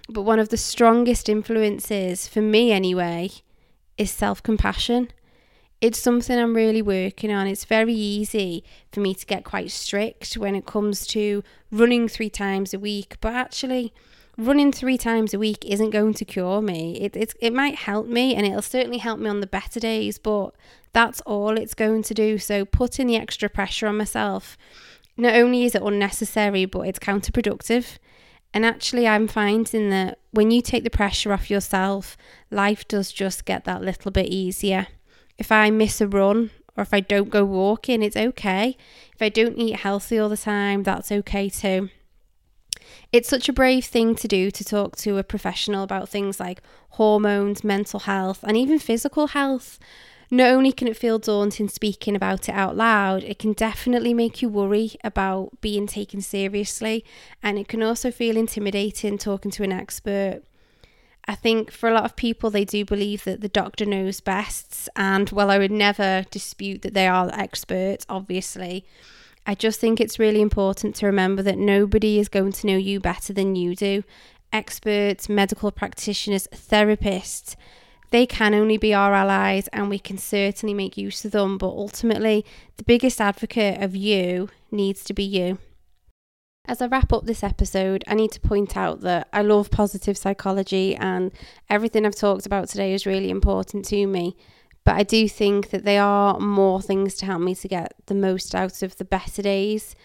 But 0.09 0.23
one 0.23 0.39
of 0.39 0.49
the 0.49 0.57
strongest 0.57 1.27
influences, 1.27 2.27
for 2.27 2.41
me 2.41 2.71
anyway, 2.71 3.29
is 3.97 4.09
self 4.09 4.41
compassion 4.41 5.09
It's 5.81 5.97
something 5.97 6.37
I'm 6.37 6.55
really 6.55 6.83
working 6.83 7.31
on. 7.31 7.47
It's 7.47 7.65
very 7.65 7.93
easy 7.93 8.63
for 8.91 8.99
me 8.99 9.15
to 9.15 9.25
get 9.25 9.43
quite 9.43 9.71
strict 9.71 10.35
when 10.35 10.55
it 10.55 10.67
comes 10.67 11.07
to 11.07 11.43
running 11.71 12.07
three 12.07 12.29
times 12.29 12.71
a 12.71 12.79
week, 12.79 13.17
but 13.19 13.33
actually, 13.33 13.91
running 14.37 14.71
three 14.71 14.97
times 14.97 15.33
a 15.33 15.39
week 15.39 15.65
isn't 15.65 15.89
going 15.89 16.13
to 16.13 16.23
cure 16.23 16.61
me. 16.61 16.99
It, 17.01 17.15
it, 17.15 17.33
it 17.41 17.51
might 17.51 17.75
help 17.75 18.05
me 18.05 18.35
and 18.35 18.45
it'll 18.45 18.61
certainly 18.61 18.99
help 18.99 19.19
me 19.19 19.27
on 19.27 19.41
the 19.41 19.47
better 19.47 19.79
days, 19.79 20.19
but 20.19 20.51
that's 20.93 21.19
all 21.21 21.57
it's 21.57 21.73
going 21.73 22.03
to 22.03 22.13
do. 22.13 22.37
So, 22.37 22.63
putting 22.63 23.07
the 23.07 23.17
extra 23.17 23.49
pressure 23.49 23.87
on 23.87 23.97
myself, 23.97 24.59
not 25.17 25.33
only 25.33 25.65
is 25.65 25.73
it 25.73 25.81
unnecessary, 25.81 26.65
but 26.65 26.81
it's 26.81 26.99
counterproductive. 26.99 27.97
And 28.53 28.65
actually, 28.65 29.07
I'm 29.07 29.27
finding 29.27 29.89
that 29.89 30.19
when 30.29 30.51
you 30.51 30.61
take 30.61 30.83
the 30.83 30.89
pressure 30.91 31.33
off 31.33 31.49
yourself, 31.49 32.17
life 32.51 32.87
does 32.87 33.11
just 33.11 33.45
get 33.45 33.63
that 33.63 33.81
little 33.81 34.11
bit 34.11 34.27
easier. 34.27 34.87
If 35.41 35.51
I 35.51 35.71
miss 35.71 35.99
a 35.99 36.07
run 36.07 36.51
or 36.77 36.83
if 36.83 36.93
I 36.93 36.99
don't 36.99 37.31
go 37.31 37.43
walking, 37.43 38.03
it's 38.03 38.15
okay. 38.15 38.77
If 39.11 39.23
I 39.23 39.29
don't 39.29 39.57
eat 39.57 39.77
healthy 39.77 40.19
all 40.19 40.29
the 40.29 40.37
time, 40.37 40.83
that's 40.83 41.11
okay 41.11 41.49
too. 41.49 41.89
It's 43.11 43.27
such 43.27 43.49
a 43.49 43.53
brave 43.53 43.85
thing 43.85 44.13
to 44.13 44.27
do 44.27 44.51
to 44.51 44.63
talk 44.63 44.97
to 44.97 45.17
a 45.17 45.23
professional 45.23 45.81
about 45.81 46.09
things 46.09 46.39
like 46.39 46.61
hormones, 46.89 47.63
mental 47.63 48.01
health, 48.01 48.43
and 48.43 48.55
even 48.55 48.77
physical 48.77 49.29
health. 49.29 49.79
Not 50.29 50.51
only 50.51 50.71
can 50.71 50.87
it 50.87 50.95
feel 50.95 51.17
daunting 51.17 51.69
speaking 51.69 52.15
about 52.15 52.47
it 52.47 52.53
out 52.53 52.77
loud, 52.77 53.23
it 53.23 53.39
can 53.39 53.53
definitely 53.53 54.13
make 54.13 54.43
you 54.43 54.47
worry 54.47 54.91
about 55.03 55.59
being 55.59 55.87
taken 55.87 56.21
seriously, 56.21 57.03
and 57.41 57.57
it 57.57 57.67
can 57.67 57.81
also 57.81 58.11
feel 58.11 58.37
intimidating 58.37 59.17
talking 59.17 59.49
to 59.49 59.63
an 59.63 59.71
expert. 59.71 60.43
I 61.27 61.35
think 61.35 61.71
for 61.71 61.87
a 61.87 61.93
lot 61.93 62.05
of 62.05 62.15
people, 62.15 62.49
they 62.49 62.65
do 62.65 62.83
believe 62.83 63.23
that 63.25 63.41
the 63.41 63.49
doctor 63.49 63.85
knows 63.85 64.19
best, 64.19 64.89
and 64.95 65.29
well, 65.29 65.51
I 65.51 65.57
would 65.57 65.71
never 65.71 66.25
dispute 66.31 66.81
that 66.81 66.93
they 66.93 67.07
are 67.07 67.29
experts, 67.33 68.05
obviously. 68.09 68.85
I 69.45 69.55
just 69.55 69.79
think 69.79 69.99
it's 69.99 70.19
really 70.19 70.41
important 70.41 70.95
to 70.97 71.05
remember 71.05 71.41
that 71.43 71.57
nobody 71.57 72.19
is 72.19 72.27
going 72.27 72.51
to 72.53 72.67
know 72.67 72.77
you 72.77 72.99
better 72.99 73.33
than 73.33 73.55
you 73.55 73.75
do. 73.75 74.03
Experts, 74.53 75.29
medical 75.29 75.71
practitioners, 75.71 76.47
therapists, 76.53 77.55
they 78.11 78.25
can 78.25 78.53
only 78.53 78.77
be 78.77 78.93
our 78.93 79.13
allies 79.13 79.69
and 79.69 79.89
we 79.89 79.97
can 79.97 80.17
certainly 80.17 80.73
make 80.73 80.97
use 80.97 81.23
of 81.23 81.31
them, 81.31 81.57
but 81.57 81.67
ultimately, 81.67 82.45
the 82.75 82.83
biggest 82.83 83.21
advocate 83.21 83.81
of 83.81 83.95
you 83.95 84.49
needs 84.69 85.03
to 85.05 85.13
be 85.13 85.23
you. 85.23 85.57
As 86.71 86.81
I 86.81 86.85
wrap 86.85 87.11
up 87.11 87.25
this 87.25 87.43
episode, 87.43 88.01
I 88.07 88.13
need 88.13 88.31
to 88.31 88.39
point 88.39 88.77
out 88.77 89.01
that 89.01 89.27
I 89.33 89.41
love 89.41 89.71
positive 89.71 90.17
psychology 90.17 90.95
and 90.95 91.33
everything 91.69 92.05
I've 92.05 92.15
talked 92.15 92.45
about 92.45 92.69
today 92.69 92.93
is 92.93 93.05
really 93.05 93.29
important 93.29 93.83
to 93.87 94.07
me. 94.07 94.37
But 94.85 94.95
I 94.95 95.03
do 95.03 95.27
think 95.27 95.71
that 95.71 95.83
there 95.83 96.01
are 96.01 96.39
more 96.39 96.81
things 96.81 97.15
to 97.15 97.25
help 97.25 97.41
me 97.41 97.55
to 97.55 97.67
get 97.67 97.93
the 98.05 98.15
most 98.15 98.55
out 98.55 98.83
of 98.83 98.95
the 98.95 99.03
better 99.03 99.41
days. 99.41 99.97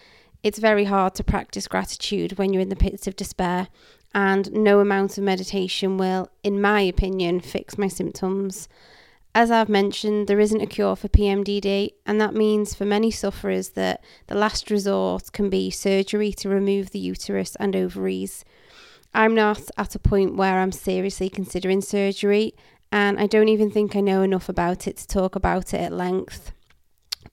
It's 0.42 0.58
very 0.58 0.86
hard 0.86 1.14
to 1.14 1.22
practice 1.22 1.68
gratitude 1.68 2.36
when 2.36 2.52
you're 2.52 2.62
in 2.62 2.68
the 2.68 2.74
pits 2.74 3.06
of 3.06 3.14
despair, 3.14 3.68
and 4.12 4.50
no 4.50 4.80
amount 4.80 5.18
of 5.18 5.22
meditation 5.22 5.98
will, 5.98 6.30
in 6.42 6.60
my 6.60 6.80
opinion, 6.80 7.38
fix 7.38 7.78
my 7.78 7.86
symptoms. 7.86 8.68
As 9.36 9.50
I've 9.50 9.68
mentioned, 9.68 10.28
there 10.28 10.40
isn't 10.40 10.62
a 10.62 10.66
cure 10.66 10.96
for 10.96 11.08
PMDD, 11.08 11.90
and 12.06 12.18
that 12.18 12.32
means 12.32 12.74
for 12.74 12.86
many 12.86 13.10
sufferers 13.10 13.68
that 13.80 14.02
the 14.28 14.34
last 14.34 14.70
resort 14.70 15.30
can 15.30 15.50
be 15.50 15.70
surgery 15.70 16.32
to 16.32 16.48
remove 16.48 16.88
the 16.88 16.98
uterus 16.98 17.54
and 17.56 17.76
ovaries. 17.76 18.46
I'm 19.12 19.34
not 19.34 19.60
at 19.76 19.94
a 19.94 19.98
point 19.98 20.36
where 20.36 20.60
I'm 20.60 20.72
seriously 20.72 21.28
considering 21.28 21.82
surgery, 21.82 22.54
and 22.90 23.20
I 23.20 23.26
don't 23.26 23.50
even 23.50 23.70
think 23.70 23.94
I 23.94 24.00
know 24.00 24.22
enough 24.22 24.48
about 24.48 24.88
it 24.88 24.96
to 24.96 25.06
talk 25.06 25.36
about 25.36 25.74
it 25.74 25.82
at 25.82 25.92
length. 25.92 26.52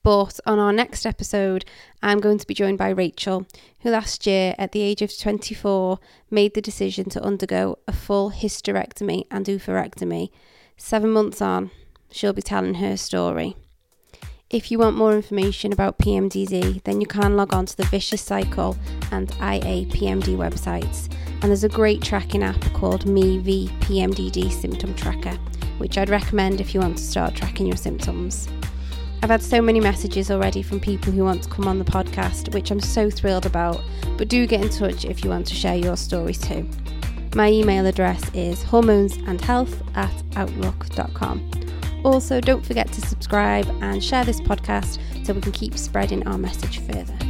But 0.03 0.41
on 0.45 0.59
our 0.59 0.73
next 0.73 1.05
episode, 1.05 1.63
I'm 2.01 2.19
going 2.19 2.37
to 2.37 2.47
be 2.47 2.53
joined 2.53 2.79
by 2.79 2.89
Rachel, 2.89 3.47
who 3.79 3.91
last 3.91 4.27
year, 4.27 4.55
at 4.57 4.73
the 4.73 4.81
age 4.81 5.01
of 5.01 5.17
24, 5.17 5.99
made 6.29 6.53
the 6.53 6.61
decision 6.61 7.09
to 7.11 7.23
undergo 7.23 7.79
a 7.87 7.93
full 7.93 8.31
hysterectomy 8.31 9.23
and 9.31 9.45
oophorectomy. 9.45 10.31
Seven 10.75 11.11
months 11.11 11.41
on, 11.41 11.71
she'll 12.13 12.33
be 12.33 12.41
telling 12.41 12.75
her 12.75 12.95
story. 12.95 13.55
If 14.49 14.69
you 14.69 14.77
want 14.77 14.95
more 14.95 15.15
information 15.15 15.73
about 15.73 15.97
PMDD, 15.97 16.83
then 16.83 17.01
you 17.01 17.07
can 17.07 17.35
log 17.35 17.53
on 17.53 17.65
to 17.65 17.75
the 17.75 17.85
Vicious 17.85 18.21
Cycle 18.21 18.77
and 19.11 19.29
IAPMD 19.29 20.37
websites. 20.37 21.11
And 21.41 21.45
there's 21.49 21.63
a 21.63 21.69
great 21.69 22.03
tracking 22.03 22.43
app 22.43 22.61
called 22.73 23.07
Me 23.07 23.39
V 23.39 23.71
PMDD 23.79 24.51
Symptom 24.51 24.93
Tracker, 24.93 25.35
which 25.79 25.97
I'd 25.97 26.09
recommend 26.09 26.61
if 26.61 26.73
you 26.73 26.81
want 26.81 26.99
to 26.99 27.03
start 27.03 27.33
tracking 27.33 27.65
your 27.65 27.77
symptoms. 27.77 28.47
I've 29.23 29.31
had 29.31 29.41
so 29.41 29.59
many 29.59 29.79
messages 29.79 30.29
already 30.29 30.61
from 30.61 30.79
people 30.79 31.11
who 31.11 31.23
want 31.23 31.43
to 31.43 31.49
come 31.49 31.67
on 31.67 31.79
the 31.79 31.85
podcast, 31.85 32.53
which 32.53 32.69
I'm 32.69 32.79
so 32.79 33.09
thrilled 33.09 33.47
about. 33.47 33.81
But 34.17 34.27
do 34.27 34.45
get 34.45 34.61
in 34.61 34.69
touch 34.69 35.03
if 35.03 35.23
you 35.23 35.31
want 35.31 35.47
to 35.47 35.55
share 35.55 35.77
your 35.77 35.97
stories 35.97 36.37
too. 36.37 36.69
My 37.33 37.49
email 37.49 37.87
address 37.87 38.21
is 38.35 38.63
hormonesandhealth 38.63 39.97
at 39.97 40.13
outlook.com. 40.35 41.49
Also, 42.03 42.41
don't 42.41 42.65
forget 42.65 42.91
to 42.91 43.01
subscribe 43.01 43.65
and 43.81 44.03
share 44.03 44.25
this 44.25 44.41
podcast 44.41 44.99
so 45.25 45.33
we 45.33 45.41
can 45.41 45.51
keep 45.51 45.77
spreading 45.77 46.27
our 46.27 46.37
message 46.37 46.79
further. 46.79 47.22